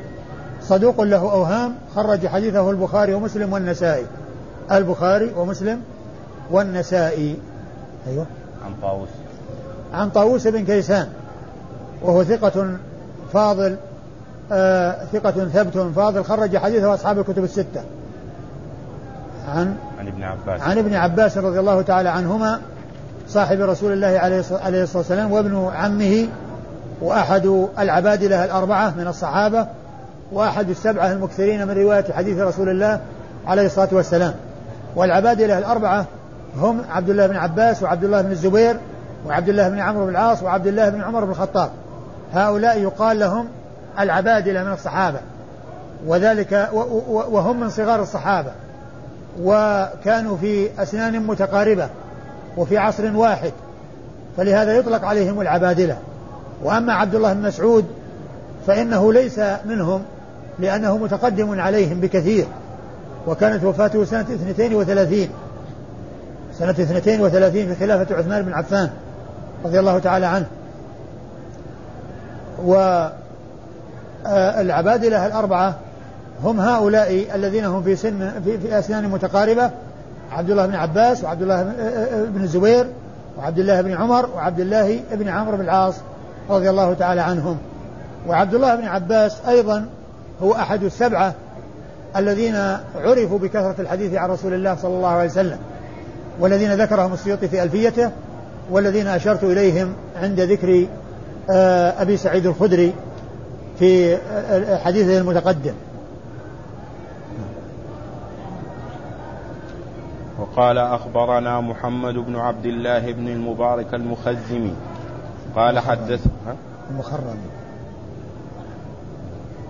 صدوق 0.62 1.00
له 1.00 1.32
أوهام 1.32 1.74
خرج 1.94 2.26
حديثه 2.26 2.70
البخاري 2.70 3.14
ومسلم 3.14 3.52
والنسائي. 3.52 4.06
البخاري 4.72 5.32
ومسلم 5.36 5.80
والنسائي. 6.50 7.36
أيوه. 8.08 8.26
عن 8.64 8.72
طاووس. 8.82 9.08
عن 9.94 10.10
طاووس 10.10 10.46
بن 10.46 10.64
كيسان 10.64 11.08
وهو 12.02 12.24
ثقة 12.24 12.76
فاضل 13.32 13.76
ثقة 15.12 15.30
ثبت 15.30 15.78
فاضل 15.96 16.24
خرج 16.24 16.56
حديثه 16.56 16.94
أصحاب 16.94 17.18
الكتب 17.18 17.44
الستة. 17.44 17.82
عن 19.48 19.76
عن 19.98 20.06
ابن 20.06 20.22
عباس. 20.22 20.60
عن 20.60 20.78
ابن 20.78 20.94
عباس 20.94 21.38
رضي 21.38 21.60
الله 21.60 21.82
تعالى 21.82 22.08
عنهما 22.08 22.60
صاحب 23.28 23.60
رسول 23.60 23.92
الله 23.92 24.06
عليه 24.08 24.82
الصلاة 24.82 24.98
والسلام 24.98 25.32
وابن 25.32 25.70
عمه 25.74 26.28
وأحد 27.02 27.66
العبادلة 27.78 28.44
الأربعة 28.44 28.94
من 28.96 29.06
الصحابة 29.06 29.66
وأحد 30.32 30.70
السبعة 30.70 31.12
المكثرين 31.12 31.68
من 31.68 31.74
رواية 31.74 32.04
حديث 32.12 32.38
رسول 32.38 32.68
الله 32.68 33.00
عليه 33.46 33.66
الصلاة 33.66 33.88
والسلام. 33.92 34.34
والعبادلة 34.96 35.58
الأربعة 35.58 36.06
هم 36.56 36.82
عبد 36.90 37.10
الله 37.10 37.26
بن 37.26 37.36
عباس 37.36 37.82
وعبد 37.82 38.04
الله 38.04 38.22
بن 38.22 38.30
الزبير 38.30 38.76
وعبد 39.26 39.48
الله 39.48 39.68
بن 39.68 39.78
عمرو 39.78 40.04
بن 40.04 40.10
العاص 40.10 40.42
وعبد 40.42 40.66
الله 40.66 40.88
بن 40.88 41.02
عمر 41.02 41.24
بن 41.24 41.30
الخطاب. 41.30 41.70
هؤلاء 42.32 42.78
يقال 42.78 43.18
لهم 43.18 43.46
العبادلة 43.98 44.64
من 44.64 44.72
الصحابة 44.72 45.18
وذلك 46.06 46.68
وهم 47.30 47.60
من 47.60 47.70
صغار 47.70 48.02
الصحابة 48.02 48.50
وكانوا 49.42 50.36
في 50.36 50.82
أسنان 50.82 51.26
متقاربة 51.26 51.88
وفي 52.56 52.78
عصر 52.78 53.16
واحد 53.16 53.52
فلهذا 54.36 54.76
يطلق 54.76 55.04
عليهم 55.04 55.40
العبادلة. 55.40 55.96
وأما 56.64 56.92
عبد 56.92 57.14
الله 57.14 57.32
بن 57.32 57.42
مسعود 57.42 57.84
فإنه 58.66 59.12
ليس 59.12 59.40
منهم 59.64 60.02
لأنه 60.58 60.96
متقدم 60.96 61.60
عليهم 61.60 62.00
بكثير 62.00 62.46
وكانت 63.26 63.64
وفاته 63.64 64.04
سنة 64.04 64.20
32 64.20 65.28
سنة 66.58 66.70
32 66.70 67.74
في 67.74 67.74
خلافة 67.74 68.16
عثمان 68.16 68.42
بن 68.42 68.52
عفان 68.52 68.90
رضي 69.64 69.78
الله 69.78 69.98
تعالى 69.98 70.26
عنه. 70.26 70.46
والعبادلة 74.24 75.26
الأربعة 75.26 75.74
هم 76.44 76.60
هؤلاء 76.60 77.26
الذين 77.34 77.64
هم 77.64 77.82
في 77.82 77.96
سن 77.96 78.30
في, 78.44 78.58
في 78.58 78.78
أسنان 78.78 79.08
متقاربة 79.08 79.70
عبد 80.32 80.50
الله 80.50 80.66
بن 80.66 80.74
عباس 80.74 81.24
وعبد 81.24 81.42
الله 81.42 81.62
بن 82.34 82.42
الزبير 82.42 82.86
وعبد 83.38 83.58
الله 83.58 83.80
بن 83.80 83.94
عمر 83.94 84.28
وعبد 84.34 84.60
الله 84.60 85.00
بن 85.12 85.28
عمرو 85.28 85.56
بن 85.56 85.64
العاص 85.64 85.94
رضي 86.50 86.70
الله 86.70 86.94
تعالى 86.94 87.20
عنهم. 87.20 87.58
وعبد 88.28 88.54
الله 88.54 88.74
بن 88.74 88.84
عباس 88.84 89.36
أيضا 89.48 89.86
هو 90.42 90.52
أحد 90.52 90.82
السبعة 90.82 91.34
الذين 92.16 92.56
عرفوا 92.96 93.38
بكثرة 93.38 93.74
الحديث 93.78 94.14
عن 94.14 94.30
رسول 94.30 94.54
الله 94.54 94.76
صلى 94.82 94.94
الله 94.94 95.08
عليه 95.08 95.30
وسلم 95.30 95.58
والذين 96.40 96.72
ذكرهم 96.72 97.12
السيوطي 97.12 97.48
في 97.48 97.62
ألفيته 97.62 98.10
والذين 98.70 99.06
أشرت 99.06 99.44
إليهم 99.44 99.92
عند 100.22 100.40
ذكر 100.40 100.86
آه، 101.50 102.02
أبي 102.02 102.16
سعيد 102.16 102.46
الخدري. 102.46 102.92
في 103.80 104.18
حديثه 104.84 105.18
المتقدم. 105.18 105.74
وقال 110.38 110.78
أخبرنا 110.78 111.60
محمد 111.60 112.14
بن 112.14 112.36
عبد 112.36 112.66
الله 112.66 113.12
بن 113.12 113.28
المبارك 113.28 113.94
المخزمي 113.94 114.74
قال 115.56 115.78
حدث 115.78 116.26
المخرمي 116.90 117.50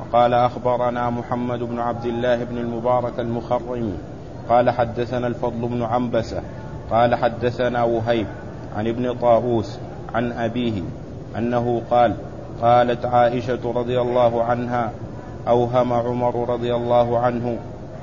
وقال 0.01 0.35
أخبرنا 0.35 1.11
محمد 1.11 1.59
بن 1.59 1.79
عبد 1.79 2.05
الله 2.05 2.45
بن 2.45 2.59
المبارك 2.59 3.21
المخرمي 3.21 3.95
قال 4.49 4.71
حدثنا 4.71 5.27
الفضل 5.27 5.69
بن 5.69 5.83
عنبسة. 5.83 6.43
قال 6.91 7.15
حدثنا 7.15 7.85
وهيب 7.85 8.27
عن 8.77 8.87
ابن 8.87 9.15
طاووس 9.15 9.79
عن 10.15 10.33
أبيه 10.33 10.83
أنه 11.39 11.83
قال 11.91 12.17
قالت 12.63 13.05
عائشة 13.05 13.73
رضي 13.77 14.01
الله 14.01 14.45
عنها 14.45 14.91
أوهم 15.49 15.93
عمر 15.93 16.49
رضي 16.49 16.75
الله 16.75 17.19
عنه 17.19 17.59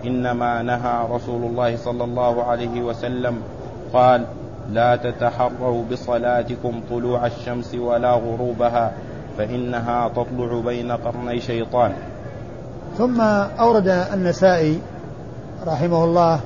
إنما 0.05 0.61
نهى 0.61 1.05
رسول 1.11 1.43
الله 1.43 1.77
صلى 1.77 2.03
الله 2.03 2.43
عليه 2.43 2.81
وسلم 2.81 3.41
قال 3.93 4.25
لا 4.71 4.95
تتحروا 4.95 5.83
بصلاتكم 5.91 6.81
طلوع 6.89 7.25
الشمس 7.25 7.75
ولا 7.75 8.11
غروبها 8.11 8.91
فإنها 9.37 10.07
تطلع 10.07 10.61
بين 10.65 10.91
قرني 10.91 11.41
شيطان. 11.41 11.91
ثم 12.97 13.21
أورد 13.59 13.87
النسائي 13.87 14.79
رحمه 15.67 16.03
الله 16.03 16.39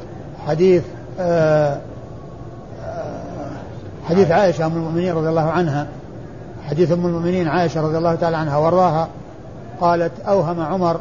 حديث 0.47 0.83
آه، 1.19 1.77
آه، 2.85 3.51
حديث 4.09 4.31
عائشة 4.31 4.65
أم 4.65 4.73
المؤمنين 4.73 5.15
رضي 5.15 5.29
الله 5.29 5.49
عنها 5.49 5.87
حديث 6.69 6.91
أم 6.91 7.05
المؤمنين 7.05 7.47
عائشة 7.47 7.81
رضي 7.81 7.97
الله 7.97 8.15
تعالى 8.15 8.37
عنها 8.37 8.57
وارضاها 8.57 9.07
قالت 9.81 10.11
أوهم 10.27 10.59
عمر 10.59 10.99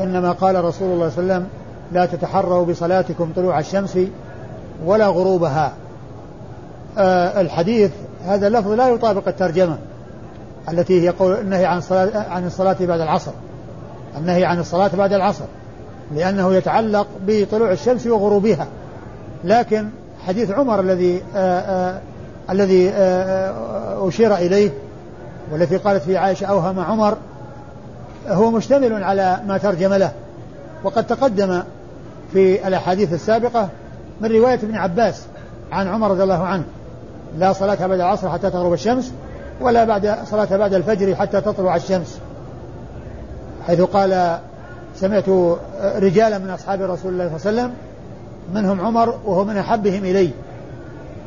إنما 0.00 0.32
قال 0.32 0.64
رسول 0.64 0.90
الله 0.90 1.08
صلى 1.08 1.22
الله 1.22 1.34
عليه 1.34 1.44
وسلم 1.44 1.46
لا 1.92 2.06
تتحروا 2.06 2.66
بصلاتكم 2.66 3.32
طلوع 3.36 3.58
الشمس 3.58 3.98
ولا 4.84 5.06
غروبها. 5.06 5.72
آه 6.98 7.40
الحديث 7.40 7.90
هذا 8.26 8.46
اللفظ 8.46 8.70
لا 8.70 8.88
يطابق 8.88 9.28
الترجمة 9.28 9.78
التي 10.68 11.02
هي 11.02 11.08
قول 11.08 11.32
النهي 11.32 11.66
عن 11.66 11.78
الصلاة 11.78 12.30
عن 12.30 12.46
الصلاة 12.46 12.76
بعد 12.80 13.00
العصر 13.00 13.32
النهي 14.18 14.44
عن 14.44 14.58
الصلاة 14.58 14.90
بعد 14.96 15.12
العصر 15.12 15.44
لأنه 16.14 16.54
يتعلق 16.54 17.06
بطلوع 17.26 17.72
الشمس 17.72 18.06
وغروبها. 18.06 18.66
لكن 19.44 19.88
حديث 20.26 20.50
عمر 20.50 20.80
الذي 20.80 21.22
آآ 21.36 21.60
آآ 21.60 22.00
الذي 22.52 22.90
آآ 22.90 24.08
أشير 24.08 24.34
إليه 24.34 24.70
والتي 25.52 25.76
قالت 25.76 26.02
فيه 26.02 26.18
عائشة 26.18 26.46
أوهم 26.46 26.80
عمر 26.80 27.16
هو 28.28 28.50
مشتمل 28.50 29.04
على 29.04 29.40
ما 29.46 29.58
ترجم 29.58 29.94
له. 29.94 30.12
وقد 30.84 31.06
تقدم 31.06 31.62
في 32.32 32.68
الأحاديث 32.68 33.12
السابقة 33.12 33.68
من 34.20 34.32
رواية 34.32 34.54
ابن 34.54 34.76
عباس 34.76 35.22
عن 35.72 35.88
عمر 35.88 36.10
رضي 36.10 36.22
الله 36.22 36.44
عنه 36.44 36.64
لا 37.38 37.52
صلاة 37.52 37.86
بعد 37.86 38.00
العصر 38.00 38.30
حتى 38.30 38.50
تغرب 38.50 38.72
الشمس 38.72 39.12
ولا 39.60 39.84
بعد 39.84 40.16
صلاة 40.30 40.56
بعد 40.56 40.74
الفجر 40.74 41.14
حتى 41.14 41.40
تطلع 41.40 41.76
الشمس. 41.76 42.18
حيث 43.66 43.80
قال 43.80 44.38
سمعت 44.96 45.24
رجالا 45.82 46.38
من 46.38 46.50
أصحاب 46.50 46.82
رسول 46.82 47.12
الله 47.12 47.38
صلى 47.38 47.50
الله 47.50 47.62
عليه 47.62 47.72
وسلم 47.72 47.72
منهم 48.54 48.80
عمر 48.80 49.18
وهو 49.24 49.44
من 49.44 49.56
أحبهم 49.56 50.04
إلي. 50.04 50.30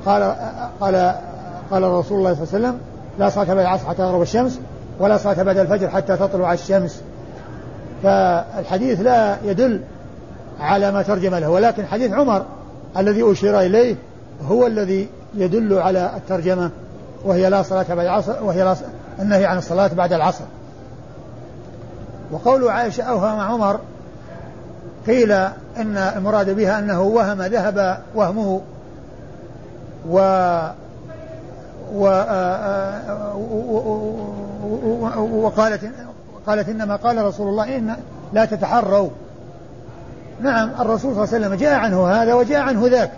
قال 0.05 0.35
قال 0.79 1.15
قال 1.71 1.83
رسول 1.83 2.17
الله 2.17 2.33
صلى 2.33 2.43
الله 2.43 2.53
عليه 2.53 2.67
وسلم 2.67 2.79
لا 3.19 3.29
صلاة 3.29 3.45
بعد 3.45 3.59
العصر 3.59 3.85
حتى 3.85 3.97
تغرب 3.97 4.21
الشمس 4.21 4.59
ولا 4.99 5.17
صلاة 5.17 5.43
بعد 5.43 5.57
الفجر 5.57 5.89
حتى 5.89 6.17
تطلع 6.17 6.53
الشمس. 6.53 7.01
فالحديث 8.03 9.01
لا 9.01 9.37
يدل 9.43 9.81
على 10.59 10.91
ما 10.91 11.01
ترجم 11.01 11.35
له 11.35 11.49
ولكن 11.49 11.85
حديث 11.85 12.13
عمر 12.13 12.45
الذي 12.97 13.31
أشير 13.31 13.59
إليه 13.59 13.95
هو 14.47 14.67
الذي 14.67 15.09
يدل 15.35 15.79
على 15.79 16.11
الترجمة 16.17 16.69
وهي 17.25 17.49
لا 17.49 17.61
صلاة 17.61 17.85
بعد 17.89 18.05
العصر 18.05 18.43
وهي 18.43 18.63
لا 18.63 18.75
النهي 19.19 19.45
عن 19.45 19.57
الصلاة 19.57 19.87
بعد 19.87 20.13
العصر. 20.13 20.45
وقول 22.31 22.67
عائشة 22.69 23.03
أوهم 23.03 23.39
عمر 23.39 23.79
قيل 25.07 25.31
إن 25.77 25.97
المراد 25.97 26.49
بها 26.49 26.79
أنه 26.79 27.01
وهم 27.01 27.41
ذهب 27.41 27.97
وهمه 28.15 28.61
و 30.09 30.17
و 31.95 32.07
وقالت 35.43 35.81
قالت 36.47 36.69
إنما 36.69 36.95
قال 36.95 37.25
رسول 37.25 37.47
الله 37.47 37.77
إن 37.77 37.95
لا 38.33 38.45
تتحروا. 38.45 39.09
نعم 40.41 40.69
الرسول 40.79 41.15
صلى 41.15 41.23
الله 41.23 41.35
عليه 41.35 41.45
وسلم 41.45 41.53
جاء 41.53 41.73
عنه 41.79 42.07
هذا 42.07 42.33
وجاء 42.33 42.61
عنه 42.61 42.87
ذاك. 42.87 43.11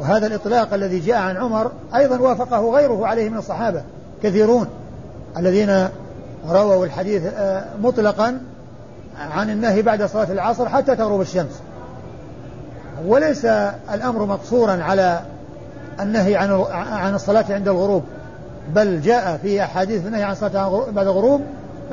وهذا 0.00 0.26
الإطلاق 0.26 0.74
الذي 0.74 1.00
جاء 1.00 1.16
عن 1.16 1.36
عمر 1.36 1.72
أيضا 1.94 2.18
وافقه 2.18 2.70
غيره 2.70 3.06
عليه 3.06 3.28
من 3.28 3.38
الصحابة 3.38 3.82
كثيرون 4.22 4.66
الذين 5.36 5.88
رووا 6.50 6.86
الحديث 6.86 7.22
مطلقا 7.82 8.40
عن 9.30 9.50
النهي 9.50 9.82
بعد 9.82 10.02
صلاة 10.02 10.32
العصر 10.32 10.68
حتى 10.68 10.96
تغرب 10.96 11.20
الشمس. 11.20 11.60
وليس 13.06 13.44
الأمر 13.94 14.24
مقصورا 14.24 14.82
على 14.82 15.20
النهي 16.00 16.36
عن 16.36 16.64
عن 16.72 17.14
الصلاة 17.14 17.44
عند 17.50 17.68
الغروب. 17.68 18.02
بل 18.74 19.00
جاء 19.00 19.36
في 19.36 19.62
أحاديث 19.62 20.06
النهي 20.06 20.22
عن 20.22 20.32
الصلاة 20.32 20.90
بعد 20.90 21.06
الغروب 21.06 21.40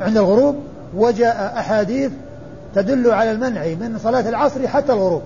عند 0.00 0.16
الغروب 0.16 0.56
وجاء 0.94 1.54
أحاديث 1.58 2.12
تدل 2.74 3.10
على 3.10 3.32
المنع 3.32 3.64
من 3.64 3.98
صلاة 4.02 4.28
العصر 4.28 4.68
حتى 4.68 4.92
الغروب. 4.92 5.22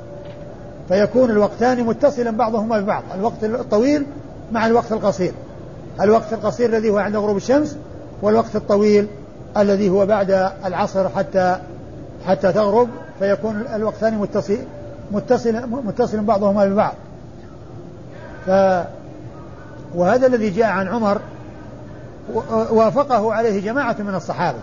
فيكون 0.89 1.31
الوقتان 1.31 1.85
متصلا 1.85 2.31
بعضهما 2.31 2.81
ببعض 2.81 3.03
الوقت 3.15 3.45
الطويل 3.45 4.07
مع 4.53 4.67
الوقت 4.67 4.93
القصير. 4.93 5.33
الوقت 6.01 6.33
القصير 6.33 6.69
الذي 6.69 6.91
هو 6.91 6.99
عند 6.99 7.17
غروب 7.17 7.37
الشمس 7.37 7.77
والوقت 8.23 8.57
الطويل 8.57 9.07
الذي 9.57 9.89
هو 9.89 10.07
بعد 10.07 10.51
العصر 10.65 11.09
حتى 11.09 11.59
حتى 12.27 12.53
تغرب. 12.53 12.89
فيكون 13.19 13.65
الوقتان 13.75 14.19
متصل 14.19 14.59
متصل 15.12 15.67
متصل 15.87 16.21
بعضهما 16.21 16.67
ببعض. 16.67 16.95
ف 18.46 18.50
وهذا 19.94 20.26
الذي 20.26 20.50
جاء 20.50 20.66
عن 20.66 20.88
عمر 20.88 21.20
وافقه 22.70 23.32
عليه 23.32 23.61
جماعة 23.61 23.96
من 23.98 24.14
الصحابة. 24.14 24.59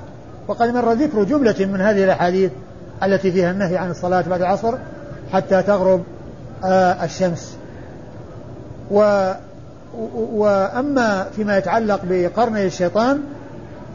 وقد 0.47 0.69
مر 0.69 0.93
ذكر 0.93 1.23
جملة 1.23 1.55
من 1.59 1.81
هذه 1.81 2.03
الأحاديث 2.03 2.51
التي 3.03 3.31
فيها 3.31 3.51
النهي 3.51 3.77
عن 3.77 3.91
الصلاة 3.91 4.21
بعد 4.21 4.41
العصر 4.41 4.73
حتى 5.33 5.63
تغرب 5.63 6.03
آه، 6.63 7.03
الشمس. 7.03 7.57
و 8.91 9.31
وأما 10.15 11.27
فيما 11.35 11.57
يتعلق 11.57 11.99
بقرني 12.03 12.65
الشيطان 12.65 13.21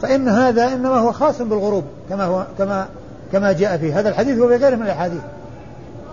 فإن 0.03 0.29
هذا 0.29 0.73
إنما 0.73 0.99
هو 0.99 1.13
خاص 1.13 1.43
بالغروب 1.43 1.85
كما 2.11 2.25
هو 2.25 2.47
كما 2.59 2.87
كما 3.33 3.53
جاء 3.53 3.77
في 3.77 3.93
هذا 3.93 4.09
الحديث 4.09 4.39
وفي 4.39 4.77
من 4.77 4.83
الأحاديث. 4.83 5.21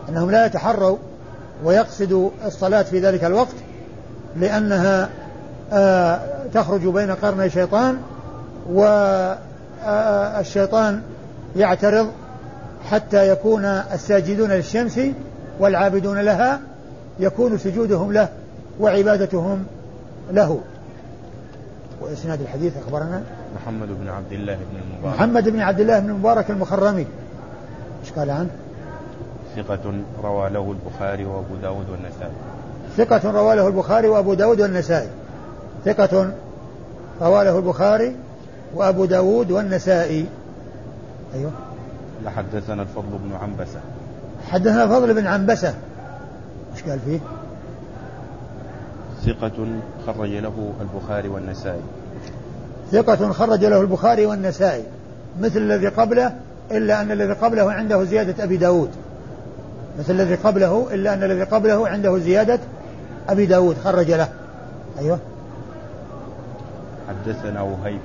أنهم 0.09 0.31
لا 0.31 0.45
يتحروا 0.45 0.97
ويقصدوا 1.63 2.29
الصلاة 2.45 2.81
في 2.81 2.99
ذلك 2.99 3.23
الوقت 3.23 3.55
لأنها 4.35 5.09
آه 5.73 6.19
تخرج 6.53 6.87
بين 6.87 7.11
قرني 7.11 7.49
شيطان 7.49 7.97
والشيطان 9.85 10.93
آه 10.95 11.01
يعترض 11.55 12.11
حتى 12.89 13.29
يكون 13.29 13.65
الساجدون 13.65 14.49
للشمس 14.49 14.99
والعابدون 15.59 16.17
لها 16.17 16.59
يكون 17.19 17.57
سجودهم 17.57 18.13
له 18.13 18.29
وعبادتهم 18.79 19.65
له. 20.31 20.61
وإسناد 22.01 22.41
الحديث 22.41 22.73
أخبرنا؟ 22.77 23.23
محمد 23.55 23.87
بن 23.87 24.07
عبد 24.07 24.31
الله 24.31 24.55
بن 24.55 24.79
المبارك. 24.83 25.15
محمد 25.15 25.49
بن 25.49 25.59
عبد 25.59 25.79
الله 25.79 25.99
بن 25.99 26.09
المبارك 26.09 26.51
المخرمي. 26.51 27.07
إيش 28.03 28.11
قال 28.11 28.29
عنه؟ 28.29 28.49
ثقة 29.55 29.93
روى 30.23 30.49
له 30.49 30.71
البخاري 30.71 31.25
وأبو 31.25 31.55
داود 31.61 31.89
والنسائي. 31.89 32.31
ثقة 32.97 33.31
روى 33.31 33.55
له 33.55 33.67
البخاري 33.67 34.07
وأبو 34.07 34.33
داود 34.33 34.61
والنسائي. 34.61 35.09
ثقة 35.85 36.31
روى 37.21 37.43
له 37.43 37.57
البخاري 37.57 38.15
وأبو 38.75 39.05
داود 39.05 39.51
والنسائي. 39.51 40.25
أيوه. 41.35 41.51
حدثنا 42.25 42.81
الفضل 42.81 43.17
بن 43.23 43.35
عنبسة. 43.41 43.79
حدثنا 44.47 44.83
الفضل 44.83 45.13
بن 45.13 45.27
عنبسة. 45.27 45.73
إيش 46.75 46.83
قال 46.83 46.99
فيه؟ 46.99 47.19
ثقة 49.25 49.65
خرج 50.07 50.29
له 50.29 50.73
البخاري 50.81 51.29
والنسائي. 51.29 51.81
ثقة 52.91 53.31
خرج 53.31 53.65
له 53.65 53.81
البخاري 53.81 54.25
والنسائي. 54.25 54.83
مثل 55.41 55.57
الذي 55.57 55.87
قبله 55.87 56.35
إلا 56.71 57.01
أن 57.01 57.11
الذي 57.11 57.33
قبله 57.33 57.71
عنده 57.71 58.03
زيادة 58.03 58.43
أبي 58.43 58.57
داود. 58.57 58.89
مثل 59.99 60.13
الذي 60.13 60.35
قبله 60.35 60.87
إلا 60.91 61.13
أن 61.13 61.23
الذي 61.23 61.43
قبله 61.43 61.87
عنده 61.87 62.17
زيادة 62.17 62.59
أبي 63.29 63.45
داود 63.45 63.77
خرج 63.83 64.11
له. 64.11 64.29
أيوه. 64.99 65.19
حدثنا 67.09 67.61
وهيب. 67.61 67.99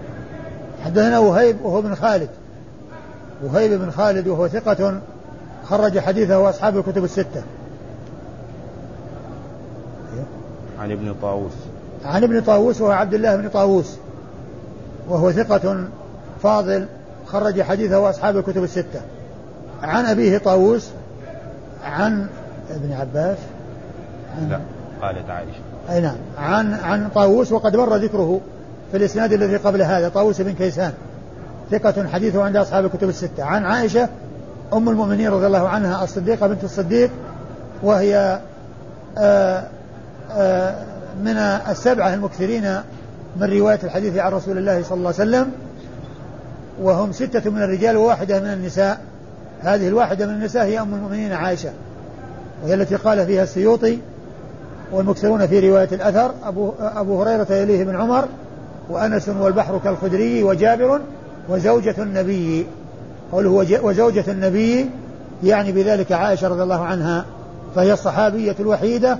حدثنا 0.85 1.19
وهيب 1.19 1.61
وهو 1.63 1.79
ابن 1.79 1.95
خالد. 1.95 2.29
وهيب 3.45 3.81
بن 3.81 3.91
خالد 3.91 4.29
وهو 4.29 4.49
ثقة 4.49 5.01
خرج 5.65 5.99
حديثه 5.99 6.51
أصحاب 6.51 6.77
الكتب 6.77 7.05
الستة. 7.05 7.43
عن 10.81 10.93
ابن 10.93 11.15
طاووس. 11.23 11.53
عن 12.05 12.23
ابن 12.23 12.41
طاووس 12.41 12.81
وهو 12.81 12.91
عبد 12.91 13.15
الله 13.15 13.37
بن 13.37 13.49
طاووس. 13.49 13.97
وهو 15.09 15.33
ثقة 15.33 15.85
فاضل 16.43 16.87
خرج 17.27 17.63
حديثه 17.63 18.11
أصحاب 18.11 18.37
الكتب 18.37 18.65
الستة. 18.65 19.01
عن 19.83 20.05
أبيه 20.05 20.39
طاووس 20.39 20.91
عن 21.85 22.27
ابن 22.71 22.93
عباس 22.93 23.39
عن 24.37 24.49
لا. 24.49 24.61
قالت 25.03 25.31
عائشة. 25.31 25.61
أي 25.91 26.01
نعم. 26.01 26.17
عن 26.39 26.75
عن 26.75 27.09
طاووس 27.15 27.53
وقد 27.53 27.77
مر 27.77 27.97
ذكره 27.97 28.41
في 28.91 28.97
الإسناد 28.97 29.33
الذي 29.33 29.57
قبل 29.57 29.83
هذا. 29.83 30.09
طاووس 30.09 30.41
بن 30.41 30.53
كيسان. 30.53 30.93
ثقة 31.71 32.09
حديثه 32.09 32.43
عند 32.43 32.57
أصحاب 32.57 32.85
الكتب 32.85 33.09
الستة. 33.09 33.45
عن 33.45 33.65
عائشة 33.65 34.09
أم 34.73 34.89
المؤمنين 34.89 35.29
رضي 35.29 35.47
الله 35.47 35.69
عنها 35.69 36.05
الصديقة 36.05 36.47
بنت 36.47 36.65
الصديق 36.65 37.11
وهي 37.83 38.17
آآ 38.17 38.41
آه، 39.19 39.69
آآ 40.31 40.71
آه، 40.71 40.75
من 41.25 41.37
السبعة 41.71 42.15
المكثرين 42.15 42.77
من 43.37 43.59
رواية 43.59 43.79
الحديث 43.85 44.17
عن 44.17 44.33
رسول 44.33 44.59
الله 44.59 44.83
صلى 44.83 44.99
الله 44.99 45.15
عليه 45.19 45.31
وسلم 45.31 45.53
وهم 46.83 47.13
ستة 47.13 47.51
من 47.51 47.63
الرجال 47.63 47.97
وواحدة 47.97 48.41
من 48.41 48.47
النساء. 48.47 49.01
هذه 49.63 49.89
الواحدة 49.89 50.27
من 50.27 50.35
النساء 50.35 50.65
هي 50.65 50.81
أم 50.81 50.95
المؤمنين 50.95 51.33
عائشة 51.33 51.71
وهي 52.63 52.75
التي 52.75 52.97
قال 52.97 53.27
فيها 53.27 53.43
السيوطي 53.43 53.99
والمكثرون 54.93 55.47
في 55.47 55.71
رواية 55.71 55.89
الأثر 55.93 56.31
أبو, 56.45 56.73
أبو 56.81 57.23
هريرة 57.23 57.53
يليه 57.53 57.85
بن 57.85 57.97
عمر 57.97 58.25
وأنس 58.91 59.29
والبحر 59.29 59.79
كالخدري 59.85 60.43
وجابر 60.43 61.01
وزوجة 61.49 61.95
النبي. 61.99 62.67
قوله 63.33 63.85
وزوجة 63.85 64.25
النبي 64.29 64.91
يعني 65.45 65.73
بذلك 65.73 66.13
عائشة 66.13 66.49
رضي 66.49 66.63
الله 66.63 66.85
عنها 66.85 67.25
فهي 67.75 67.93
الصحابية 67.93 68.57
الوحيدة 68.61 69.19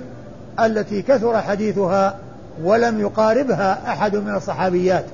التي 0.59 1.01
كثر 1.01 1.41
حديثها 1.41 2.15
ولم 2.63 2.99
يقاربها 2.99 3.93
أحد 3.93 4.15
من 4.15 4.35
الصحابيات. 4.35 5.05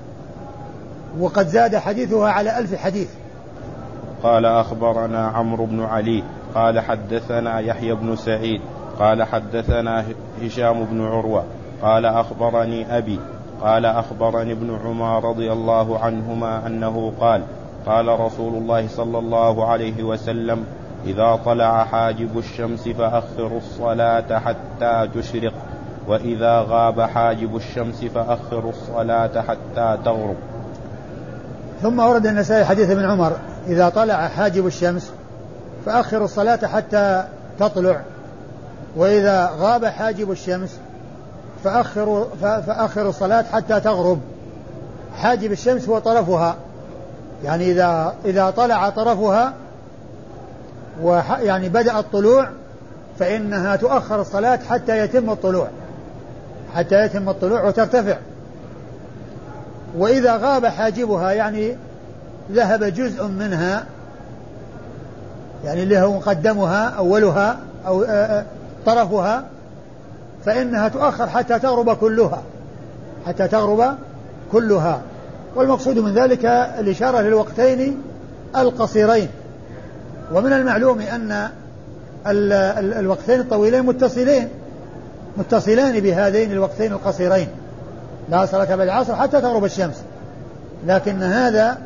وقد 1.19 1.47
زاد 1.47 1.75
حديثها 1.75 2.29
على 2.29 2.59
ألف 2.59 2.75
حديث. 2.75 3.07
قال 4.23 4.45
أخبرنا 4.45 5.27
عمرو 5.27 5.65
بن 5.65 5.83
علي 5.83 6.23
قال 6.55 6.79
حدثنا 6.79 7.59
يحيى 7.59 7.93
بن 7.95 8.15
سعيد 8.15 8.61
قال 8.99 9.23
حدثنا 9.23 10.05
هشام 10.41 10.85
بن 10.85 11.05
عروة 11.05 11.43
قال 11.81 12.05
أخبرني 12.05 12.97
أبي 12.97 13.19
قال 13.61 13.85
أخبرني 13.85 14.51
ابن 14.51 14.79
عمر 14.85 15.29
رضي 15.29 15.51
الله 15.51 15.99
عنهما 15.99 16.67
أنه 16.67 17.13
قال 17.19 17.41
قال 17.85 18.19
رسول 18.19 18.53
الله 18.53 18.87
صلى 18.87 19.19
الله 19.19 19.67
عليه 19.67 20.03
وسلم 20.03 20.65
إذا 21.05 21.39
طلع 21.45 21.83
حاجب 21.83 22.37
الشمس 22.37 22.87
فأخروا 22.87 23.57
الصلاة 23.57 24.39
حتى 24.39 25.09
تشرق 25.15 25.53
وإذا 26.07 26.65
غاب 26.69 27.01
حاجب 27.01 27.55
الشمس 27.55 28.05
فأخروا 28.05 28.71
الصلاة 28.71 29.41
حتى 29.41 29.97
تغرب. 30.05 30.35
ثم 31.81 31.99
ورد 31.99 32.27
النسائي 32.27 32.65
حديث 32.65 32.89
ابن 32.89 33.05
عمر 33.05 33.31
إذا 33.67 33.89
طلع 33.89 34.27
حاجب 34.27 34.67
الشمس 34.67 35.11
فأخروا 35.85 36.25
الصلاة 36.25 36.67
حتى 36.67 37.23
تطلع. 37.59 38.01
وإذا 38.97 39.51
غاب 39.57 39.85
حاجب 39.85 40.31
الشمس 40.31 40.77
فأخروا 41.63 42.25
فأخروا 42.41 43.09
الصلاة 43.09 43.45
حتى 43.53 43.79
تغرب. 43.79 44.19
حاجب 45.17 45.51
الشمس 45.51 45.89
هو 45.89 45.99
طرفها. 45.99 46.55
يعني 47.43 47.71
إذا 47.71 48.15
إذا 48.25 48.49
طلع 48.49 48.89
طرفها 48.89 49.53
ويعني 51.01 51.69
بدأ 51.69 51.99
الطلوع 51.99 52.49
فإنها 53.19 53.75
تؤخر 53.75 54.21
الصلاة 54.21 54.59
حتى 54.69 54.97
يتم 54.97 55.29
الطلوع. 55.29 55.67
حتى 56.75 57.05
يتم 57.05 57.29
الطلوع 57.29 57.63
وترتفع. 57.63 58.17
وإذا 59.97 60.35
غاب 60.35 60.65
حاجبها 60.65 61.31
يعني 61.31 61.77
ذهب 62.51 62.83
جزء 62.83 63.27
منها 63.27 63.85
يعني 65.65 65.83
اللي 65.83 65.99
هو 65.99 66.13
مقدمها 66.13 66.89
أولها 66.89 67.57
أو 67.87 68.03
آه، 68.03 68.07
آه، 68.07 68.45
طرفها 68.85 69.43
فإنها 70.45 70.87
تؤخر 70.87 71.27
حتى 71.27 71.59
تغرب 71.59 71.97
كلها 71.97 72.41
حتى 73.27 73.47
تغرب 73.47 73.95
كلها. 74.51 75.01
والمقصود 75.55 75.99
من 75.99 76.13
ذلك 76.13 76.45
الإشارة 76.79 77.21
للوقتين 77.21 78.01
القصيرين. 78.55 79.27
ومن 80.33 80.53
المعلوم 80.53 81.01
أن 81.01 81.49
الوقتين 82.99 83.39
الطويلين 83.39 83.85
متصلين 83.85 84.49
متصلان 85.37 85.99
بهذين 85.99 86.51
الوقتين 86.51 86.91
القصيرين. 86.91 87.47
لا 88.29 88.45
صلاة 88.45 88.75
بعد 88.75 88.81
العصر 88.81 89.15
حتى 89.15 89.41
تغرب 89.41 89.65
الشمس. 89.65 90.03
لكن 90.87 91.23
هذا 91.23 91.77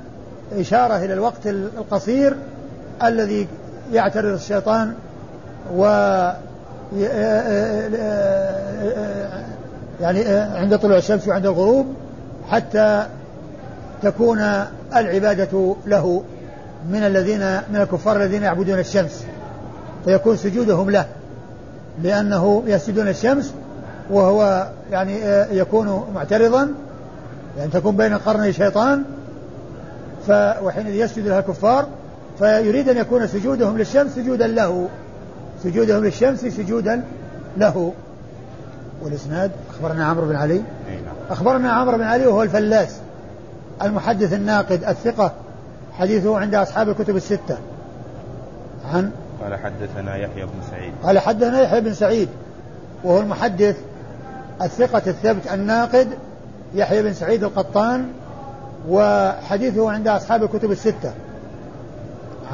إشارة 0.60 0.97
إلى 0.97 1.13
الوقت 1.13 1.47
القصير 1.47 2.36
الذي 3.04 3.47
يعترض 3.93 4.34
الشيطان 4.34 4.93
و 5.75 5.86
يعني 10.01 10.23
عند 10.30 10.77
طلوع 10.77 10.97
الشمس 10.97 11.27
وعند 11.27 11.45
الغروب 11.45 11.86
حتى 12.49 13.06
تكون 14.04 14.39
العبادة 14.95 15.75
له 15.86 16.23
من 16.89 17.04
الذين 17.04 17.39
من 17.39 17.75
الكفار 17.75 18.15
الذين 18.17 18.43
يعبدون 18.43 18.80
الشمس 18.80 19.23
فيكون 20.06 20.38
سجودهم 20.38 20.89
له 20.89 21.06
لأنه 22.04 22.63
يسجدون 22.67 23.08
الشمس 23.08 23.54
وهو 24.10 24.67
يعني 24.91 25.19
يكون 25.51 26.04
معترضا 26.15 26.73
يعني 27.58 27.71
تكون 27.71 27.97
بين 27.97 28.17
قرني 28.17 28.54
شيطان 28.54 29.04
وحينئذ 30.30 30.95
يسجد 30.95 31.27
لها 31.27 31.39
الكفار 31.39 31.88
فيريد 32.39 32.89
أن 32.89 32.97
يكون 32.97 33.27
سجودهم 33.27 33.77
للشمس 33.77 34.12
سجودا 34.15 34.47
له. 34.47 34.89
سجودهم 35.63 36.04
للشمس 36.04 36.39
سجودا 36.39 37.04
له. 37.58 37.93
والإسناد 39.04 39.52
أخبرنا 39.69 40.06
عمرو 40.06 40.28
بن 40.28 40.36
علي. 40.36 40.58
نعم. 40.58 40.63
أخبرنا 41.30 41.71
عمرو 41.71 41.97
بن 41.97 42.04
علي 42.04 42.28
وهو 42.28 42.43
الفلاس 42.43 42.95
المحدث 43.82 44.34
الناقد 44.34 44.84
الثقة 44.84 45.32
حديثه 45.93 46.39
عند 46.39 46.56
أصحاب 46.56 46.89
الكتب 46.89 47.15
الستة. 47.15 47.58
عن؟ 48.93 49.12
قال 49.43 49.56
حدثنا 49.56 50.15
يحيى 50.15 50.43
بن 50.43 50.62
سعيد. 50.71 50.93
قال 51.04 51.19
حدثنا 51.19 51.62
يحيى 51.62 51.82
بن 51.82 51.93
سعيد 51.93 52.30
وهو 53.04 53.19
المحدث 53.19 53.78
الثقة 54.62 55.02
الثبت 55.08 55.52
الناقد 55.54 56.08
يحيى 56.74 57.04
بن 57.04 57.13
سعيد 57.13 57.43
القطان 57.43 58.06
وحديثه 58.89 59.91
عند 59.91 60.08
أصحاب 60.08 60.43
الكتب 60.43 60.71
الستة. 60.71 61.12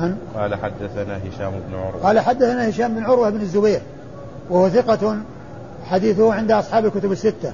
عن 0.02 0.18
قال 0.36 0.56
حدثنا 0.56 1.18
هشام 1.18 1.52
بن 1.52 1.76
عروة. 1.76 2.04
قال 2.04 2.20
حدثنا 2.20 2.70
هشام 2.70 2.96
بن 2.96 3.04
عروة 3.04 3.30
بن 3.30 3.42
الزبير 3.42 3.82
وهو 4.50 4.70
ثقة 4.70 5.18
حديثه 5.86 6.34
عند 6.34 6.52
أصحاب 6.52 6.86
الكتب 6.86 7.12
الستة. 7.12 7.54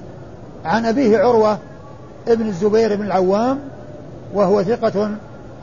عن 0.64 0.86
أبيه 0.86 1.18
عروة 1.18 1.58
ابن 2.28 2.46
الزبير 2.46 2.96
بن 2.96 3.04
العوام 3.04 3.58
وهو 4.34 4.62
ثقة 4.62 5.10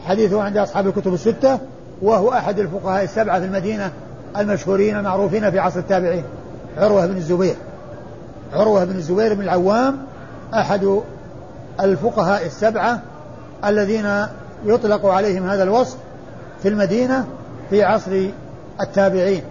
حديثه 0.05 0.41
عند 0.43 0.57
أصحاب 0.57 0.87
الكتب 0.87 1.13
الستة 1.13 1.59
وهو 2.01 2.31
أحد 2.33 2.59
الفقهاء 2.59 3.03
السبعة 3.03 3.39
في 3.39 3.45
المدينة 3.45 3.91
المشهورين 4.37 4.97
المعروفين 4.97 5.51
في 5.51 5.59
عصر 5.59 5.79
التابعين. 5.79 6.23
عروة 6.77 7.05
بن 7.05 7.17
الزبير. 7.17 7.55
عروة 8.53 8.83
بن 8.83 8.95
الزبير 8.95 9.33
بن 9.33 9.41
العوام 9.41 9.97
أحد 10.53 11.01
الفقهاء 11.79 12.45
السبعة 12.45 13.01
الذين 13.65 14.25
يطلق 14.65 15.05
عليهم 15.05 15.49
هذا 15.49 15.63
الوصف 15.63 15.97
في 16.61 16.67
المدينة 16.67 17.25
في 17.69 17.83
عصر 17.83 18.11
التابعين. 18.81 19.43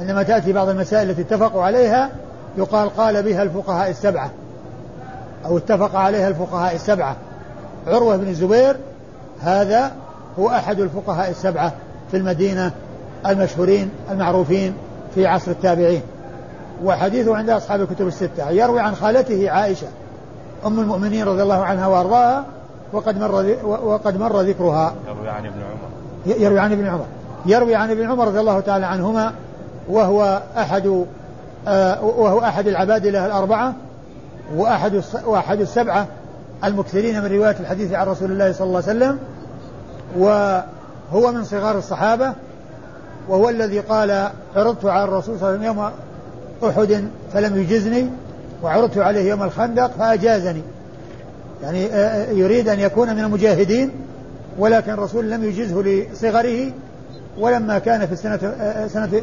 عندما 0.00 0.22
تأتي 0.22 0.52
بعض 0.52 0.68
المسائل 0.68 1.10
التي 1.10 1.22
اتفقوا 1.22 1.62
عليها 1.62 2.10
يقال 2.56 2.96
قال 2.96 3.22
بها 3.22 3.42
الفقهاء 3.42 3.90
السبعة 3.90 4.30
أو 5.44 5.58
اتفق 5.58 5.96
عليها 5.96 6.28
الفقهاء 6.28 6.74
السبعة. 6.74 7.16
عروة 7.86 8.16
بن 8.16 8.28
الزبير 8.28 8.76
هذا 9.40 9.92
هو 10.38 10.48
أحد 10.48 10.80
الفقهاء 10.80 11.30
السبعة 11.30 11.72
في 12.10 12.16
المدينة 12.16 12.72
المشهورين 13.26 13.90
المعروفين 14.10 14.74
في 15.14 15.26
عصر 15.26 15.50
التابعين. 15.50 16.02
وحديثه 16.84 17.36
عند 17.36 17.50
أصحاب 17.50 17.80
الكتب 17.80 18.06
الستة. 18.06 18.50
يروي 18.50 18.80
عن 18.80 18.94
خالته 18.94 19.50
عائشة 19.50 19.86
أم 20.66 20.80
المؤمنين 20.80 21.24
رضي 21.24 21.42
الله 21.42 21.64
عنها 21.64 21.86
وأرضاها 21.86 22.44
وقد 22.92 23.18
مر 23.18 23.56
وقد 23.64 24.16
مر 24.16 24.40
ذكرها. 24.40 24.94
يروي 25.08 25.28
عن 25.28 25.46
ابن 25.46 25.60
عمر. 25.62 25.91
يروي 26.26 26.60
عن 26.60 26.72
ابن 26.72 26.86
عمر. 26.86 27.06
يروي 27.46 27.74
عن 27.74 27.90
ابن 27.90 28.10
عمر 28.10 28.26
رضي 28.26 28.40
الله 28.40 28.60
تعالى 28.60 28.86
عنهما 28.86 29.32
وهو 29.88 30.42
أحد 30.56 31.04
آه 31.68 32.04
وهو 32.04 32.38
أحد 32.38 32.66
العباد 32.66 33.06
له 33.06 33.26
الأربعة 33.26 33.74
وأحد 34.56 35.02
وأحد 35.26 35.60
السبعة 35.60 36.06
المكثرين 36.64 37.22
من 37.22 37.26
رواية 37.26 37.56
الحديث 37.60 37.92
عن 37.92 38.06
رسول 38.06 38.32
الله 38.32 38.52
صلى 38.52 38.66
الله 38.66 38.82
عليه 38.88 38.96
وسلم 38.96 39.18
وهو 40.16 41.32
من 41.32 41.44
صغار 41.44 41.78
الصحابة 41.78 42.32
وهو 43.28 43.48
الذي 43.48 43.80
قال 43.80 44.30
عرضت 44.56 44.84
على 44.84 45.04
الرسول 45.04 45.38
صلى 45.38 45.48
الله 45.48 45.68
عليه 45.68 45.70
وسلم 45.70 45.78
يوم 45.78 45.90
أحد 46.70 47.08
فلم 47.32 47.60
يجزني 47.60 48.10
وعرضت 48.62 48.98
عليه 48.98 49.30
يوم 49.30 49.42
الخندق 49.42 49.90
فأجازني. 49.98 50.62
يعني 51.62 51.86
آه، 51.86 51.90
آه، 51.90 52.30
يريد 52.30 52.68
أن 52.68 52.80
يكون 52.80 53.14
من 53.16 53.24
المجاهدين 53.24 53.90
ولكن 54.58 54.92
الرسول 54.92 55.30
لم 55.30 55.44
يجزه 55.44 55.82
لصغره 55.82 56.70
ولما 57.38 57.78
كان 57.78 58.06
في 58.06 58.12
السنة 58.12 58.38
سنة 58.86 59.22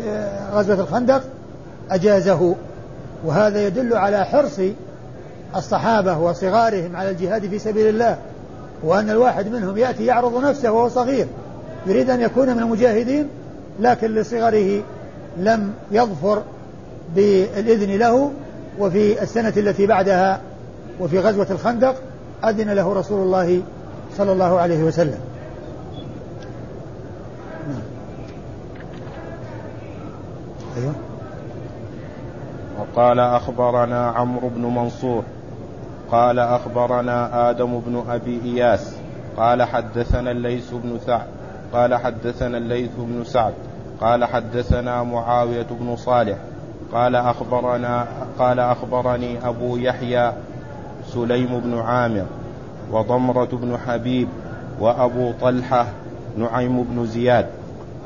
غزوة 0.54 0.80
الخندق 0.80 1.24
أجازه. 1.92 2.56
وهذا 3.26 3.68
يدل 3.68 3.98
على 3.98 4.26
حرص 4.26 4.60
الصحابة 5.56 6.18
وصغارهم 6.18 6.96
على 6.96 7.10
الجهاد 7.10 7.48
في 7.48 7.60
سبيل 7.60 7.88
الله 7.88 8.18
وأن 8.84 9.10
الواحد 9.10 9.48
منهم 9.48 9.78
يأتي 9.78 10.06
يعرض 10.06 10.44
نفسه 10.44 10.72
وهو 10.72 10.89
صغير 10.89 11.28
يريد 11.86 12.10
أن 12.10 12.22
يكون 12.22 12.50
من 12.50 12.60
المجاهدين 12.60 13.28
لكن 13.80 14.15
لصغره 14.15 14.84
لم 15.38 15.74
يظفر 15.92 16.42
بالإذن 17.15 17.98
له. 17.98 18.32
وفي 18.80 19.24
السنة 19.24 19.54
التي 19.58 19.86
بعدها 19.86 20.42
وفي 21.00 21.20
غزوة 21.20 21.48
الخندق 21.52 21.96
أذن 22.44 22.70
له 22.70 22.94
رسول 22.94 23.24
الله 23.24 23.62
صلى 24.17 24.32
الله 24.32 24.60
عليه 24.60 24.84
وسلم 24.84 25.19
نعم. 27.67 27.82
أيوه 30.78 30.93
وقال 32.80 33.19
أخبرنا 33.19 34.08
عمرو 34.08 34.50
بن 34.50 34.62
منصور 34.62 35.24
قال 36.12 36.39
أخبرنا 36.39 37.50
آدم 37.50 37.80
بن 37.80 38.04
أبي 38.10 38.41
إياس 38.45 38.95
قال 39.38 39.63
حدثنا 39.63 40.32
الليث 40.32 40.74
بن 40.74 41.00
سعد 41.06 41.26
قال 41.74 41.95
حدثنا 41.95 42.58
الليث 42.58 42.91
بن 42.98 43.24
سعد 43.24 43.54
قال 44.02 44.26
حدثنا 44.26 45.04
معاوية 45.04 45.67
بن 45.72 45.95
صالح 45.95 46.38
قال 46.93 47.15
أخبرنا 47.15 48.08
قال 48.39 48.60
أخبرني 48.60 49.48
أبو 49.48 49.77
يحيى 49.77 50.33
سليم 51.13 51.60
بن 51.60 51.79
عامر 51.79 52.25
وضمرة 52.92 53.50
بن 53.54 53.77
حبيب 53.77 54.27
وأبو 54.79 55.31
طلحة 55.42 55.85
نعيم 56.37 56.83
بن 56.83 57.06
زياد 57.06 57.46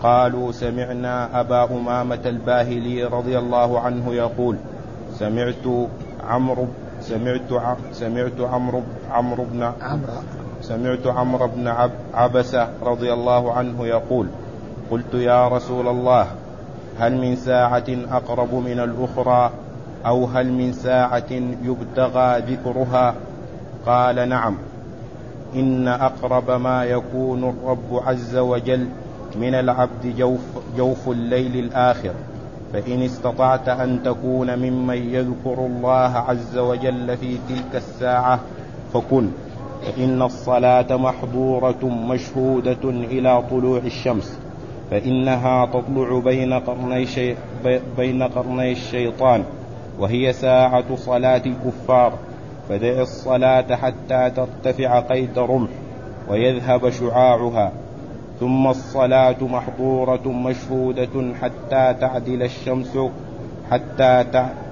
قالوا 0.03 0.51
سمعنا 0.51 1.39
أبا 1.39 1.63
أمامة 1.63 2.19
الباهلي 2.25 3.03
رضي 3.03 3.39
الله 3.39 3.79
عنه 3.79 4.13
يقول 4.13 4.57
سمعت 5.19 5.65
عمرو 6.27 6.67
سمعت 7.01 7.49
سمعت 7.91 8.39
عمرو 8.41 8.81
عمرو 9.11 9.43
بن 9.51 9.71
عمرو. 9.81 10.13
سمعت 10.61 11.07
عمرو 11.07 11.47
بن 11.47 11.67
عبسة 12.13 12.67
رضي 12.84 13.13
الله 13.13 13.53
عنه 13.53 13.88
يقول 13.88 14.27
قلت 14.91 15.13
يا 15.13 15.47
رسول 15.47 15.88
الله 15.88 16.27
هل 16.99 17.17
من 17.17 17.36
ساعة 17.36 17.89
أقرب 18.11 18.53
من 18.53 18.79
الأخرى 18.79 19.51
أو 20.05 20.25
هل 20.25 20.51
من 20.51 20.73
ساعة 20.73 21.31
يبتغى 21.63 22.39
ذكرها؟ 22.39 23.15
قال 23.86 24.29
نعم. 24.29 24.57
إن 25.55 25.87
أقرب 25.87 26.51
ما 26.51 26.83
يكون 26.83 27.43
الرب 27.43 28.03
عز 28.07 28.37
وجل 28.37 28.87
من 29.35 29.53
العبد 29.55 30.15
جوف, 30.17 30.41
جوف 30.77 31.09
الليل 31.09 31.55
الآخر. 31.59 32.13
فإن 32.73 33.01
استطعت 33.01 33.69
أن 33.69 34.03
تكون 34.03 34.59
ممن 34.59 34.97
يذكر 34.97 35.65
الله 35.65 36.17
عز 36.17 36.57
وجل 36.57 37.17
في 37.17 37.37
تلك 37.49 37.75
الساعة 37.75 38.39
فكن 38.93 39.27
فإن 39.85 40.21
الصلاة 40.21 40.97
محظورة 40.97 41.85
مشهودة 41.85 42.89
إلى 42.89 43.43
طلوع 43.51 43.77
الشمس 43.77 44.39
فإنها 44.91 45.65
تطلع 45.65 46.19
بين 46.19 46.53
قرني, 46.53 47.05
بين 47.97 48.23
قرني 48.23 48.71
الشيطان 48.71 49.43
وهي 49.99 50.33
ساعة 50.33 50.95
صلاة 50.95 51.41
الكفار. 51.45 52.13
فدع 52.70 53.01
الصلاة 53.01 53.76
حتى 53.76 54.32
ترتفع 54.36 54.99
قيد 54.99 55.39
رمح 55.39 55.70
ويذهب 56.30 56.89
شعاعها 56.89 57.72
ثم 58.39 58.68
الصلاة 58.68 59.36
محظورة 59.41 60.28
مشهودة 60.28 61.34
حتى 61.41 61.95
تعدل 62.01 62.43
الشمس 62.43 62.97
حتى 63.72 64.26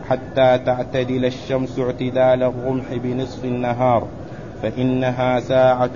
حتى 0.09 0.57
تعتدل 0.65 1.25
الشمس 1.25 1.79
اعتدال 1.79 2.43
الرمح 2.43 2.85
بنصف 2.93 3.45
النهار 3.45 4.07
فإنها 4.61 5.39
ساعة 5.39 5.89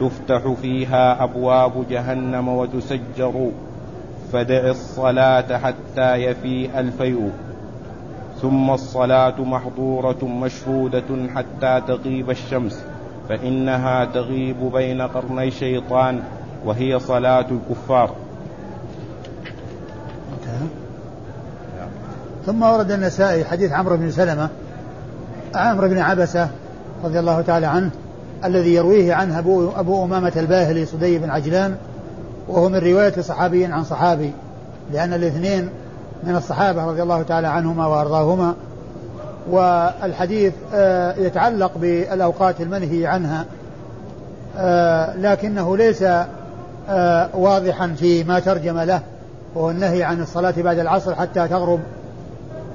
تفتح, 0.00 0.52
فيها 0.62 1.24
أبواب 1.24 1.88
جهنم 1.90 2.48
وتسجر. 2.48 3.50
فدع 4.32 4.70
الصلاة 4.70 5.58
حتى 5.58 6.14
يفيء 6.14 6.70
الفيء. 6.80 7.30
ثم 8.42 8.70
الصلاة 8.70 9.40
محظورة 9.40 10.24
مشهودة 10.24 11.04
حتى 11.34 11.82
تغيب 11.88 12.30
الشمس 12.30 12.84
فإنها 13.28 14.04
تغيب 14.04 14.72
بين 14.72 15.02
قرني 15.02 15.50
شيطان 15.50 16.20
وهي 16.64 16.98
صلاة 16.98 17.46
الكفار. 17.50 18.10
ثم 22.46 22.62
ورد 22.62 22.90
النسائي 22.90 23.44
حديث 23.44 23.72
عمرو 23.72 23.96
بن 23.96 24.10
سلمة 24.10 24.48
عمرو 25.54 25.88
بن 25.88 25.98
عبسة 25.98 26.48
رضي 27.04 27.18
الله 27.18 27.40
تعالى 27.40 27.66
عنه 27.66 27.90
الذي 28.44 28.74
يرويه 28.74 29.14
عنه 29.14 29.38
أبو, 29.38 29.70
أبو 29.76 30.04
أمامة 30.04 30.32
الباهلي 30.36 30.86
صدي 30.86 31.18
بن 31.18 31.30
عجلان 31.30 31.76
وهو 32.48 32.68
من 32.68 32.78
رواية 32.78 33.20
صحابي 33.20 33.64
عن 33.64 33.84
صحابي 33.84 34.32
لأن 34.92 35.12
الاثنين 35.12 35.68
من 36.22 36.36
الصحابة 36.36 36.84
رضي 36.86 37.02
الله 37.02 37.22
تعالى 37.22 37.46
عنهما 37.46 37.86
وأرضاهما 37.86 38.54
والحديث 39.50 40.52
آه، 40.74 41.14
يتعلق 41.14 41.78
بالأوقات 41.78 42.60
المنهي 42.60 43.06
عنها 43.06 43.44
آه، 44.56 45.16
لكنه 45.16 45.76
ليس 45.76 46.04
آه، 46.88 47.28
واضحا 47.34 47.94
في 47.98 48.24
ما 48.24 48.40
ترجم 48.40 48.78
له 48.78 49.00
وهو 49.54 49.70
النهي 49.70 50.02
عن 50.02 50.20
الصلاة 50.22 50.54
بعد 50.58 50.78
العصر 50.78 51.14
حتى 51.14 51.48
تغرب 51.48 51.80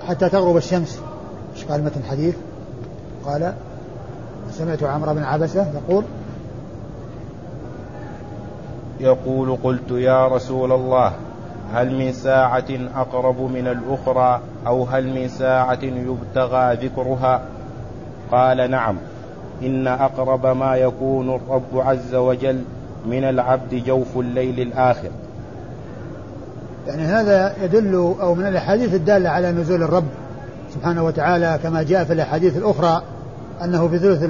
حتى 0.08 0.30
تغرب 0.30 0.58
الشمس 0.58 1.00
إيش 1.56 1.66
قال 1.66 1.84
متن 1.84 2.00
الحديث؟ 2.00 2.36
قال 3.26 3.54
سمعت 4.52 4.84
عمرو 4.84 5.14
بن 5.14 5.24
عبسة 5.24 5.68
يقول 5.74 6.04
يقول 9.00 9.58
قلت 9.64 9.92
يا 9.92 10.28
رسول 10.28 10.72
الله 10.72 11.14
هل 11.74 11.96
من 11.96 12.14
ساعة 12.14 12.66
أقرب 12.96 13.42
من 13.42 13.68
الأخرى 13.68 14.42
أو 14.68 14.84
هل 14.84 15.08
من 15.08 15.28
ساعة 15.28 15.80
يبتغى 15.84 16.76
ذكرها؟ 16.76 17.42
قال 18.32 18.72
نعم. 18.72 18.98
إن 19.64 19.88
أقرب 19.88 20.46
ما 20.46 20.76
يكون 20.76 21.36
الرب 21.36 21.78
عز 21.88 22.16
وجل 22.16 22.62
من 23.06 23.24
العبد 23.24 23.76
جوف 23.76 24.18
الليل 24.18 24.60
الآخر. 24.60 25.10
يعني 26.88 27.04
هذا 27.04 27.56
يدل 27.64 28.16
أو 28.22 28.36
من 28.36 28.48
الأحاديث 28.48 28.94
الدالة 28.94 29.30
على 29.30 29.52
نزول 29.52 29.84
الرب 29.84 30.08
سبحانه 30.74 31.04
وتعالى 31.04 31.60
كما 31.64 31.84
جاء 31.84 32.04
في 32.04 32.14
الأحاديث 32.14 32.58
الأخرى 32.58 33.02
أنه 33.64 33.88
في 33.88 34.00
ثلث 34.00 34.24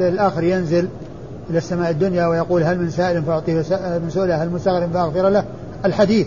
الآخر 0.00 0.44
ينزل 0.44 0.88
إلى 1.50 1.58
السماء 1.58 1.90
الدنيا 1.90 2.26
ويقول 2.26 2.62
هل 2.62 2.78
من 2.78 2.90
سائل 2.90 3.22
فأعطيه 3.22 3.54
من 3.78 4.10
سؤله 4.10 4.42
هل 4.42 4.50
مستغر 4.50 4.88
فأغفر 4.88 5.28
له؟ 5.28 5.44
الحديث. 5.84 6.26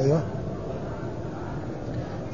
أيوه. 0.00 0.22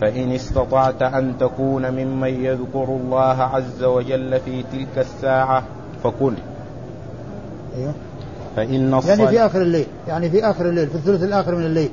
فإن 0.01 0.33
استطعت 0.33 1.03
أن 1.03 1.35
تكون 1.41 1.91
ممن 1.91 2.45
يذكر 2.45 2.85
الله 2.85 3.43
عز 3.43 3.83
وجل 3.83 4.41
في 4.41 4.63
تلك 4.73 4.99
الساعة 4.99 5.63
فكن 6.05 6.35
أيوه. 7.77 7.93
فإن 8.57 8.95
الصلاة 8.95 9.17
يعني 9.17 9.29
في 9.29 9.47
آخر 9.47 9.63
الليل 9.63 9.87
يعني 10.09 10.31
في 10.31 10.45
آخر 10.45 10.69
الليل 10.69 10.87
في 10.87 10.95
الثلث 10.95 11.23
الآخر 11.23 11.55
من 11.55 11.65
الليل. 11.67 11.91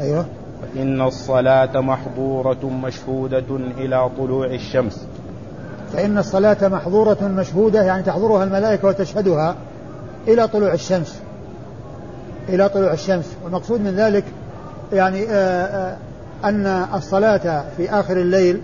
أيوه. 0.00 0.26
فإن 0.74 1.02
الصلاة 1.02 1.80
محظورة 1.80 2.70
مشهودة 2.84 3.56
إلى 3.78 4.10
طلوع 4.18 4.46
الشمس. 4.46 5.06
فإن 5.92 6.18
الصلاة 6.18 6.68
محظورة 6.68 7.28
مشهودة 7.28 7.82
يعني 7.82 8.02
تحضرها 8.02 8.44
الملائكة 8.44 8.88
وتشهدها 8.88 9.56
إلى 10.28 10.48
طلوع 10.48 10.72
الشمس. 10.72 11.20
إلى 12.48 12.68
طلوع 12.68 12.92
الشمس. 12.92 13.36
والمقصود 13.44 13.80
من 13.80 13.90
ذلك 13.90 14.24
يعني 14.92 15.26
آه، 15.30 15.64
آه، 15.64 15.96
أن 16.44 16.66
الصلاة 16.94 17.64
في 17.76 17.90
آخر 17.90 18.16
الليل 18.16 18.60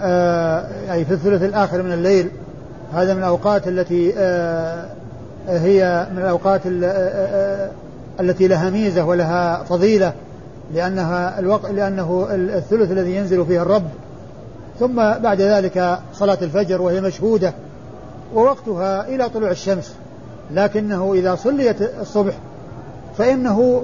آه، 0.00 0.92
أي 0.92 1.04
في 1.04 1.14
الثلث 1.14 1.42
الآخر 1.42 1.82
من 1.82 1.92
الليل 1.92 2.30
هذا 2.94 3.14
من 3.14 3.18
الأوقات 3.18 3.68
التي 3.68 4.12
هي 5.48 6.06
من 6.12 6.18
الأوقات 6.18 6.60
التي 8.20 8.48
لها 8.48 8.70
ميزة 8.70 9.04
ولها 9.04 9.62
فضيلة 9.62 10.12
لأنها 10.74 11.38
الوقت 11.38 11.70
لأنه 11.70 12.26
الثلث 12.30 12.90
الذي 12.90 13.16
ينزل 13.16 13.46
فيه 13.46 13.62
الرب. 13.62 13.88
ثم 14.80 14.96
بعد 14.96 15.40
ذلك 15.40 15.98
صلاة 16.14 16.38
الفجر 16.42 16.82
وهي 16.82 17.00
مشهودة 17.00 17.54
ووقتها 18.34 19.08
إلى 19.08 19.28
طلوع 19.28 19.50
الشمس. 19.50 19.94
لكنه 20.50 21.14
إذا 21.14 21.34
صليت 21.34 21.76
الصبح 22.00 22.34
فإنه 23.18 23.82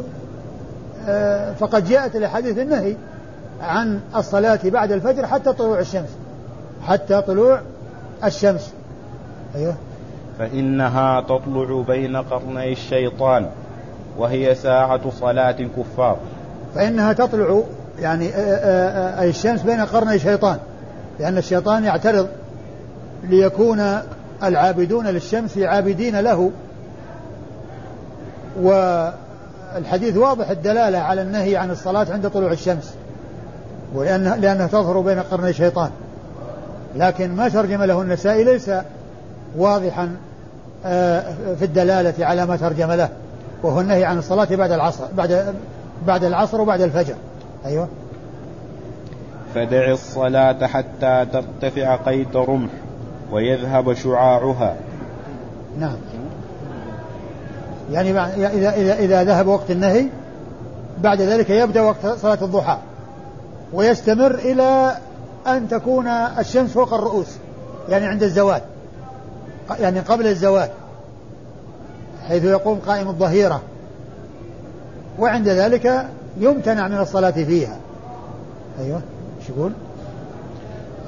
فقد 1.61 1.89
جاءت 1.89 2.17
الأحاديث 2.17 2.59
النهي 2.59 2.97
عن 3.63 4.01
الصلاة 4.17 4.61
بعد 4.65 4.93
الفجر 4.93 5.27
حتى 5.27 5.53
طلوع 5.53 5.79
الشمس. 5.79 6.09
حتى 6.87 7.23
طلوع 7.23 7.61
الشمس. 8.25 8.73
أيوه. 9.55 9.75
فإنها 10.39 11.21
تطلع 11.21 11.83
بين 11.87 12.17
قرني 12.17 12.73
الشيطان 12.73 13.47
وهي 14.19 14.55
ساعة 14.55 15.11
صلاة 15.11 15.57
الكفار. 15.61 16.17
فإنها 16.75 17.13
تطلع 17.13 17.63
يعني 17.99 18.29
آه، 18.29 18.37
آه، 18.37 19.21
أي 19.21 19.29
الشمس 19.29 19.63
بين 19.63 19.81
قرني 19.81 20.15
الشيطان 20.15 20.59
لأن 21.21 21.39
الشيطان 21.39 21.85
يعترض 21.85 22.29
ليكون 23.25 23.99
العابدون 24.43 25.07
للشمس 25.07 25.59
عابدين 25.59 26.21
له 26.21 26.51
والحديث 29.75 30.17
واضح 30.17 30.51
الدلالة 30.51 30.99
على 30.99 31.23
النهي 31.23 31.57
عن 31.57 31.71
الصلاة 31.71 32.07
عند 32.11 32.31
طلوع 32.31 32.53
الشمس. 32.53 32.95
ولأنها 33.95 34.37
لأنها 34.37 34.67
تظهر 34.67 35.01
بين 35.01 35.19
قرني 35.19 35.51
الشيطان. 35.51 35.91
لكن 36.97 37.37
ما 37.37 37.49
ترجم 37.49 37.83
له 37.83 38.03
النسائي 38.03 38.45
ليس 38.45 38.71
واضحا 39.57 40.17
آه، 40.87 41.25
في 41.59 41.65
الدلالة 41.65 42.27
على 42.27 42.47
ما 42.47 42.57
ترجم 42.57 42.93
له. 42.93 43.09
وهو 43.63 43.81
النهي 43.81 44.05
عن 44.05 44.19
الصلاة 44.19 44.49
بعد 44.51 44.73
العصر 44.73 45.05
بعد 45.17 45.55
بعد 46.07 46.25
العصر 46.25 46.61
وبعد 46.61 46.81
الفجر. 46.81 47.15
أيوه. 47.67 47.89
فدع 49.55 49.91
الصلاة 49.91 50.67
حتى 50.67 51.27
ترتفع 51.33 51.97
قيد 51.97 52.37
رمح 52.37 52.71
ويذهب 53.33 53.95
شعاعها. 53.95 54.77
نعم. 55.79 55.97
يعني 57.91 58.11
إذا, 58.11 58.49
إذا, 58.75 58.95
إذا 58.95 59.25
ذهب 59.25 59.47
وقت 59.47 59.71
النهي 59.71 60.07
بعد 61.03 61.21
ذلك 61.21 61.51
يبدأ 61.51 61.81
وقت 61.81 62.07
صلاة 62.07 62.39
الضحى 62.43 62.79
ويستمر 63.73 64.35
إلى 64.35 64.97
أن 65.47 65.69
تكون 65.69 66.07
الشمس 66.09 66.71
فوق 66.71 66.95
الرؤوس 66.95 67.29
يعني 67.89 68.07
عند 68.07 68.23
الزوال 68.23 68.61
يعني 69.81 70.01
قبل 70.01 70.27
الزوال 70.27 70.69
حيث 72.29 72.45
يقوم 72.45 72.79
قائم 72.79 73.09
الظهيرة. 73.09 73.63
وعند 75.19 75.49
ذلك 75.49 76.09
يمتنع 76.39 76.89
من 76.89 76.99
الصلاة 76.99 77.31
فيها. 77.31 77.77
أيوه 78.79 79.03
إيش 79.41 79.49
يقول؟ 79.49 79.73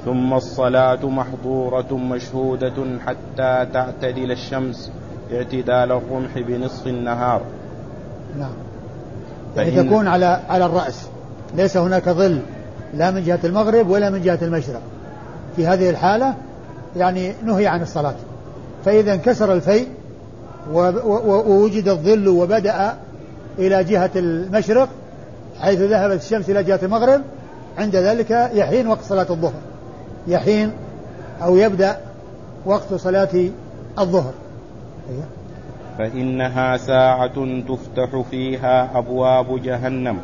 ثم 0.05 0.33
الصلاة 0.33 1.05
محظورة 1.05 1.93
مشهودة 1.93 2.99
حتى 3.05 3.67
تعتدل 3.73 4.31
الشمس. 4.31 4.91
اعتدال 5.33 5.91
الرمح 5.91 6.39
بنصف 6.39 6.87
النهار. 6.87 7.41
نعم. 8.39 8.51
يعني 9.57 9.83
تكون 9.83 10.07
على 10.07 10.39
على 10.49 10.65
الرأس. 10.65 11.07
ليس 11.55 11.77
هناك 11.77 12.09
ظل 12.09 12.39
لا 12.93 13.11
من 13.11 13.23
جهة 13.23 13.39
المغرب 13.43 13.89
ولا 13.89 14.09
من 14.09 14.21
جهة 14.21 14.39
المشرق. 14.41 14.81
في 15.55 15.67
هذه 15.67 15.89
الحالة 15.89 16.33
يعني 16.95 17.33
نهي 17.43 17.67
عن 17.67 17.81
الصلاة. 17.81 18.15
فإذا 18.85 19.13
انكسر 19.13 19.53
الفيء 19.53 19.87
ووجد 20.73 21.87
الظل 21.87 22.27
وبدأ 22.27 22.93
إلى 23.59 23.83
جهة 23.83 24.11
المشرق 24.15 24.89
حيث 25.59 25.81
ذهبت 25.81 26.21
الشمس 26.21 26.49
إلى 26.49 26.63
جهة 26.63 26.79
المغرب 26.83 27.21
عند 27.77 27.95
ذلك 27.95 28.31
يحين 28.53 28.87
وقت 28.87 29.03
صلاة 29.03 29.27
الظهر. 29.29 29.61
يحين 30.27 30.71
أو 31.43 31.57
يبدأ 31.57 31.97
وقت 32.65 32.93
صلاة 32.93 33.49
الظهر. 33.99 34.33
فإنها 35.97 36.77
ساعة 36.77 37.61
تفتح 37.67 38.21
فيها 38.31 38.97
أبواب 38.97 39.61
جهنم 39.63 40.17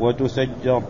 وتسجر 0.00 0.82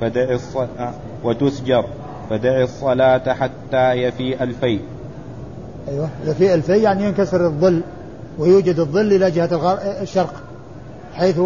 فدع 0.00 0.30
الصلاة 0.30 0.92
وتسجر 1.24 1.84
فدع 2.30 2.62
الصلاة 2.62 3.32
حتى 3.32 3.92
يفيء 3.92 4.42
الفي 4.42 4.80
أيوة 5.88 6.08
يفيء 6.24 6.54
الفي 6.54 6.82
يعني 6.82 7.04
ينكسر 7.04 7.46
الظل 7.46 7.80
ويوجد 8.38 8.78
الظل 8.78 9.12
إلى 9.12 9.30
جهة 9.30 9.78
الشرق 10.02 10.34
حيث 11.14 11.40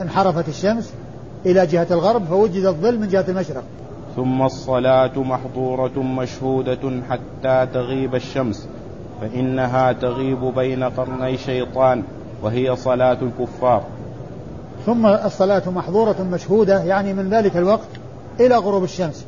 انحرفت 0.00 0.48
الشمس 0.48 0.92
إلى 1.46 1.66
جهة 1.66 1.86
الغرب 1.90 2.24
فوجد 2.24 2.64
الظل 2.64 2.98
من 2.98 3.08
جهة 3.08 3.24
المشرق. 3.28 3.64
ثم 4.16 4.42
الصلاة 4.42 5.18
محظورة 5.18 6.02
مشهودة 6.02 7.02
حتى 7.10 7.66
تغيب 7.74 8.14
الشمس. 8.14 8.68
فإنها 9.20 9.92
تغيب 9.92 10.44
بين 10.44 10.84
قرني 10.84 11.38
شيطان 11.38 12.02
وهي 12.42 12.76
صلاة 12.76 13.18
الكفار. 13.22 13.82
ثم 14.86 15.06
الصلاة 15.06 15.70
محظورة 15.70 16.22
مشهودة 16.32 16.82
يعني 16.82 17.14
من 17.14 17.30
ذلك 17.30 17.56
الوقت 17.56 17.88
إلى 18.40 18.56
غروب 18.56 18.84
الشمس. 18.84 19.24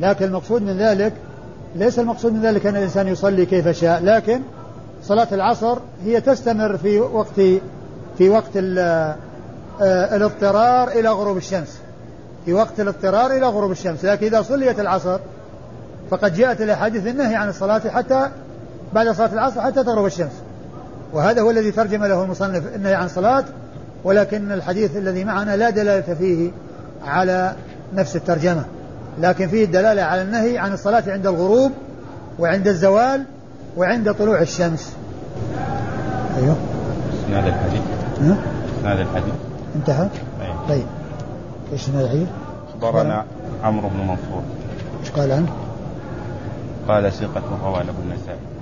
لكن 0.00 0.24
المقصود 0.24 0.62
من 0.62 0.78
ذلك 0.78 1.12
ليس 1.74 1.98
المقصود 1.98 2.32
من 2.32 2.42
ذلك 2.42 2.66
أن 2.66 2.76
الإنسان 2.76 3.08
يصلي 3.08 3.46
كيف 3.46 3.68
شاء 3.68 4.04
لكن 4.04 4.40
صلاة 5.02 5.28
العصر 5.32 5.78
هي 6.04 6.20
تستمر 6.20 6.76
في 6.76 7.00
وقت 7.00 7.40
في 8.18 8.28
وقت 8.28 8.56
آه، 8.56 9.16
الاضطرار 10.16 10.88
إلى 10.88 11.08
غروب 11.08 11.36
الشمس. 11.36 11.80
في 12.44 12.52
وقت 12.52 12.80
الاضطرار 12.80 13.30
إلى 13.30 13.46
غروب 13.46 13.70
الشمس. 13.70 14.04
لكن 14.04 14.26
إذا 14.26 14.42
صليت 14.42 14.80
العصر 14.80 15.18
فقد 16.10 16.34
جاءت 16.34 16.60
الأحاديث 16.60 17.06
النهي 17.06 17.34
عن 17.34 17.48
الصلاة 17.48 17.78
حتى 17.78 18.30
بعد 18.96 19.08
صلاة 19.08 19.32
العصر 19.32 19.60
حتى 19.60 19.84
تغرب 19.84 20.06
الشمس. 20.06 20.32
وهذا 21.12 21.42
هو 21.42 21.50
الذي 21.50 21.70
ترجم 21.70 22.04
له 22.04 22.24
المصنف 22.24 22.74
النهي 22.74 22.94
عن 22.94 23.08
صلاة 23.08 23.44
ولكن 24.04 24.52
الحديث 24.52 24.96
الذي 24.96 25.24
معنا 25.24 25.56
لا 25.56 25.70
دلالة 25.70 26.14
فيه 26.14 26.50
على 27.04 27.52
نفس 27.94 28.16
الترجمة 28.16 28.64
لكن 29.20 29.48
فيه 29.48 29.64
الدلالة 29.64 30.02
على 30.02 30.22
النهي 30.22 30.58
عن 30.58 30.72
الصلاة 30.72 31.02
عند 31.06 31.26
الغروب 31.26 31.72
وعند 32.38 32.68
الزوال 32.68 33.24
وعند 33.76 34.14
طلوع 34.14 34.40
الشمس. 34.40 34.92
أيوه. 36.36 36.56
هذا 37.30 37.48
الحديث. 37.48 37.82
هذا 38.84 39.02
الحديث. 39.02 39.34
انتهى؟ 39.74 40.08
أيوه. 40.42 40.68
طيب. 40.68 40.86
إيش 41.72 41.88
الحديث 41.88 42.28
أخبرنا 42.68 43.24
عمرو 43.64 43.88
بن 43.88 44.00
منصور. 44.00 44.42
إيش 45.00 45.10
قال 45.10 45.32
عنه؟ 45.32 45.48
قال 46.88 47.12
ثقة 47.12 47.42
رواه 47.64 47.82
له 47.82 47.94
النسائي. 48.04 48.55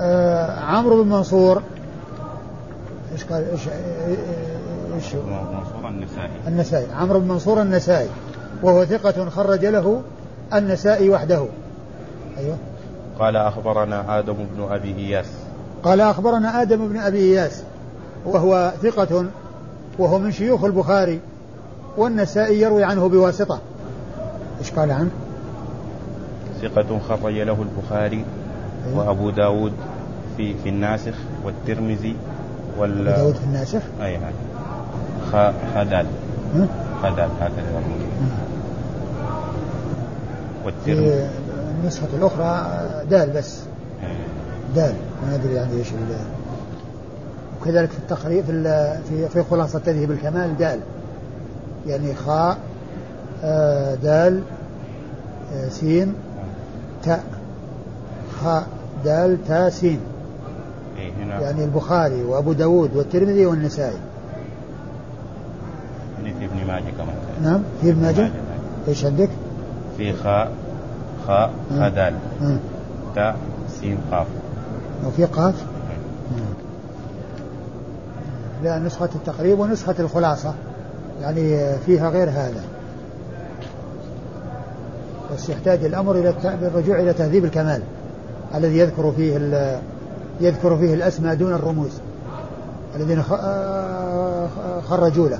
آه 0.00 0.60
عمرو 0.60 1.02
بن 1.02 1.08
منصور. 1.10 1.62
إيش 3.12 3.24
قال؟ 3.24 3.50
إيش 3.50 3.68
إيش 4.94 5.14
منصور 5.14 5.88
النسائي. 5.88 6.30
النسائي. 6.48 6.86
عمرو 7.00 7.20
بن 7.20 7.28
منصور 7.28 7.62
النسائي. 7.62 8.08
وهو 8.62 8.84
ثقة 8.84 9.30
خرج 9.30 9.66
له 9.66 10.02
النسائي 10.54 11.10
وحده. 11.10 11.46
أيوه. 12.38 12.56
قال 13.18 13.36
أخبرنا 13.36 14.18
آدم 14.18 14.36
بن 14.56 14.62
أبي 14.70 14.94
إياس. 14.98 15.26
قال 15.82 16.00
أخبرنا 16.00 16.62
آدم 16.62 16.88
بن 16.88 16.96
أبي 16.96 17.18
إياس. 17.18 17.62
وهو 18.26 18.72
ثقة 18.82 19.26
وهو 19.98 20.18
من 20.18 20.32
شيوخ 20.32 20.64
البخاري. 20.64 21.20
والنسائي 21.96 22.60
يروي 22.60 22.84
عنه 22.84 23.08
بواسطة. 23.08 23.60
إيش 24.60 24.70
قال 24.70 24.90
عنه؟ 24.90 25.10
ثقة 26.62 27.00
خرج 27.08 27.34
له 27.34 27.62
البخاري. 27.62 28.24
وأبو 28.94 29.30
داود 29.30 29.72
في 30.36 30.54
في 30.62 30.68
الناسخ 30.68 31.14
والترمذي 31.44 32.16
وال 32.78 33.08
أبو 33.08 33.16
داود 33.16 33.34
في 33.34 33.44
الناسخ؟ 33.44 33.80
أي 34.02 34.18
نعم 34.18 34.32
خدال. 35.74 36.06
خدال 37.02 37.28
هكذا 37.40 37.82
والترمذي. 40.64 41.28
النسخة 41.80 42.08
الأخرى 42.16 42.66
دال 43.10 43.30
بس. 43.30 43.60
دال. 44.74 44.94
ما 45.26 45.34
أدري 45.34 45.54
يعني 45.54 45.78
إيش 45.78 45.88
وكذلك 47.60 47.90
في 47.90 47.98
التقريب 47.98 48.44
في 48.44 48.98
في, 49.08 49.28
في 49.28 49.42
خلاصة 49.42 49.78
تذهب 49.78 50.10
الكمال 50.10 50.56
دال. 50.56 50.80
يعني 51.86 52.14
خاء 52.14 52.58
آه 53.44 53.94
دال 53.94 54.42
آه 55.54 55.68
سين 55.68 56.14
تاء. 57.02 57.24
خاء 58.42 58.66
دال 59.06 59.38
تاء 59.48 59.68
سين 59.68 60.00
إيه 60.98 61.12
هنا. 61.12 61.40
يعني 61.40 61.64
البخاري 61.64 62.22
وأبو 62.22 62.52
داود 62.52 62.96
والترمذي 62.96 63.46
والنسائي. 63.46 63.98
يعني 66.18 66.34
في 66.38 66.44
ابن 66.44 66.66
ماجه 66.66 66.90
كمان. 66.98 67.16
نعم 67.42 67.62
في 67.80 67.90
ابن 67.90 68.02
ماجه؟ 68.02 68.30
إيش 68.88 69.04
عندك؟ 69.04 69.28
في 69.96 70.12
خاء 70.12 70.50
خاء 71.26 71.50
خاء 71.78 71.90
دال 71.90 72.14
تاء 73.14 73.36
سين 73.80 73.98
قاف. 74.10 74.26
وفي 75.06 75.24
قاف؟ 75.24 75.54
لا 78.64 78.78
نسخة 78.78 79.08
التقريب 79.14 79.58
ونسخة 79.58 79.94
الخلاصة. 79.98 80.54
يعني 81.22 81.72
فيها 81.86 82.10
غير 82.10 82.30
هذا. 82.30 82.64
بس 85.34 85.48
يحتاج 85.48 85.84
الأمر 85.84 86.14
إلى 86.14 86.34
الرجوع 86.44 87.00
إلى 87.00 87.12
تهذيب 87.12 87.44
الكمال. 87.44 87.82
الذي 88.54 88.78
يذكر 88.78 89.12
فيه 89.16 89.36
يذكر 90.40 90.76
فيه 90.78 90.94
الأسماء 90.94 91.34
دون 91.34 91.52
الرموز. 91.52 91.90
الذين 92.96 93.22
آه، 93.32 94.48
خرجوا 94.88 95.28
له. 95.28 95.38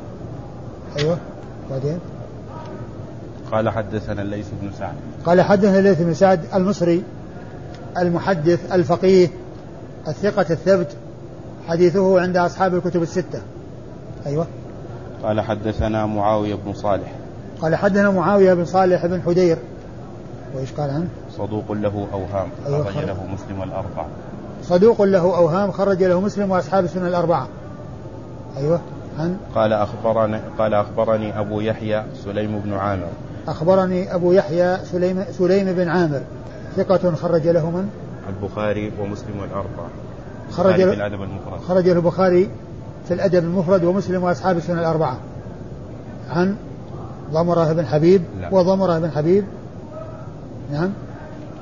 أيوه. 0.99 1.19
بعدين؟ 1.71 1.99
قال 3.53 3.69
حدثنا 3.69 4.23
الليث 4.23 4.47
بن 4.63 4.71
سعد. 4.79 4.95
قال 5.25 5.41
حدثنا 5.41 5.79
الليث 5.79 6.03
بن 6.03 6.15
سعد 6.15 6.41
المصري 6.55 7.03
المحدث 7.99 8.73
الفقيه 8.73 9.29
الثقة 10.09 10.47
الثبت 10.51 10.97
حديثه 11.69 12.21
عند 12.21 12.37
أصحاب 12.37 12.75
الكتب 12.75 13.03
الستة. 13.03 13.43
أيوه. 14.27 14.47
قال 15.23 15.41
حدثنا 15.41 16.07
معاوية 16.07 16.55
بن 16.55 16.73
صالح. 16.73 17.13
قال 17.61 17.77
حدثنا 17.77 18.11
معاوية 18.11 18.55
بن 18.55 18.65
صالح 18.65 19.07
بن 19.07 19.23
حدير. 19.23 19.59
وإيش 20.55 20.73
قال 20.73 20.91
عنه؟ 20.91 21.09
صدوق 21.39 21.73
له 21.73 22.07
أوهام 22.13 22.49
أيوة 22.67 22.85
خرج 22.85 23.05
له 23.05 23.27
مسلم 23.33 23.61
والأربعة 23.61 24.07
صدوق 24.63 25.03
له 25.03 25.37
أوهام 25.37 25.71
خرج 25.71 26.03
له 26.03 26.21
مسلم 26.21 26.51
وأصحاب 26.51 26.85
السنن 26.85 27.07
الأربعة. 27.07 27.49
أيوه 28.57 28.81
عن 29.19 29.37
قال 29.55 29.73
أخبرني 29.73 30.41
قال 30.59 30.75
أخبرني 30.75 31.41
أبو 31.41 31.61
يحيى 31.61 32.05
سليم 32.25 32.59
بن 32.59 32.73
عامر. 32.73 33.09
أخبرني 33.49 34.15
أبو 34.15 34.33
يحيى 34.33 34.77
سليم 34.85 35.25
سليم 35.39 35.73
بن 35.73 35.89
عامر. 35.89 36.21
ثقة 36.77 37.15
خرج 37.15 37.49
له 37.49 37.71
من؟ 37.71 37.89
البخاري 38.29 38.93
ومسلم 39.01 39.41
والأربعة 39.41 39.89
خرج 40.51 40.81
له 40.81 40.93
الأدب 40.93 41.23
المفرد. 41.23 41.61
خرج 41.69 41.89
البخاري 41.89 42.51
في 43.09 43.15
الأدب 43.15 43.45
المفرد 43.45 43.85
ومسلم 43.85 44.23
وأصحاب 44.23 44.57
السنن 44.57 44.79
الأربعة. 44.79 45.17
عن 46.31 46.57
ضمرة 47.33 47.73
بن 47.73 47.87
حبيب؟ 47.87 48.23
لا. 48.41 48.55
وضمرة 48.55 48.99
بن 48.99 49.11
حبيب؟ 49.11 49.45
نعم. 50.73 50.91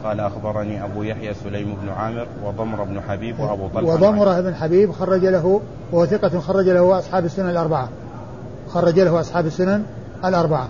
قال 0.05 0.21
أخبرني 0.21 0.85
أبو 0.85 1.03
يحيى 1.03 1.35
سليم 1.35 1.77
بن 1.83 1.89
عامر 1.89 2.27
وضمر 2.45 2.85
بن 2.85 3.01
حبيب 3.01 3.41
وأبو 3.41 3.69
طلحة. 3.69 3.95
وضمرة 3.95 4.41
بن 4.41 4.55
حبيب 4.55 4.93
خرج 4.93 5.25
له 5.25 5.61
وهو 5.93 6.07
ثقة 6.07 6.41
خرج 6.41 6.69
له 6.69 6.99
أصحاب 6.99 7.25
السنن 7.25 7.51
الأربعة. 7.51 7.89
خرج 8.69 9.01
له 9.01 9.21
أصحاب 9.21 9.47
السنن 9.47 9.85
الأربعة. 10.25 10.69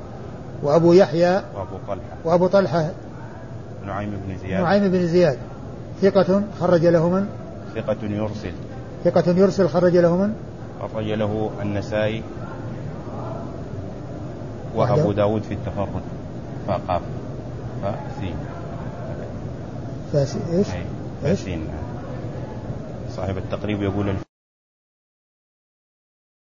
وأبو 0.62 0.92
يحيى 0.92 1.34
وأبو 1.34 1.76
طلحة. 1.88 2.16
وأبو 2.24 2.46
طلحة 2.46 2.90
نعيم 3.86 4.10
بن 4.10 4.38
زياد. 4.38 4.62
نعيم 4.62 4.88
بن 4.88 5.06
زياد. 5.06 5.38
ثقة 6.02 6.42
خرج 6.60 6.86
له 6.86 7.08
من؟ 7.08 7.26
ثقة 7.74 7.96
يرسل. 8.02 8.52
ثقة 9.04 9.30
يرسل 9.30 9.68
خرج 9.68 9.96
له 9.96 10.16
من؟ 10.16 10.34
خرج 10.94 11.12
له 11.12 11.50
النسائي 11.62 12.22
وأبو 14.76 15.12
داود 15.12 15.42
في 15.42 15.54
التفرد. 15.54 16.02
فقاف. 16.66 17.02
فسين. 17.82 18.34
فاسين 20.12 20.42
إيش؟ 20.52 20.66
فاسين 21.22 21.68
صاحب 23.16 23.38
التقريب 23.38 23.82
يقول 23.82 24.14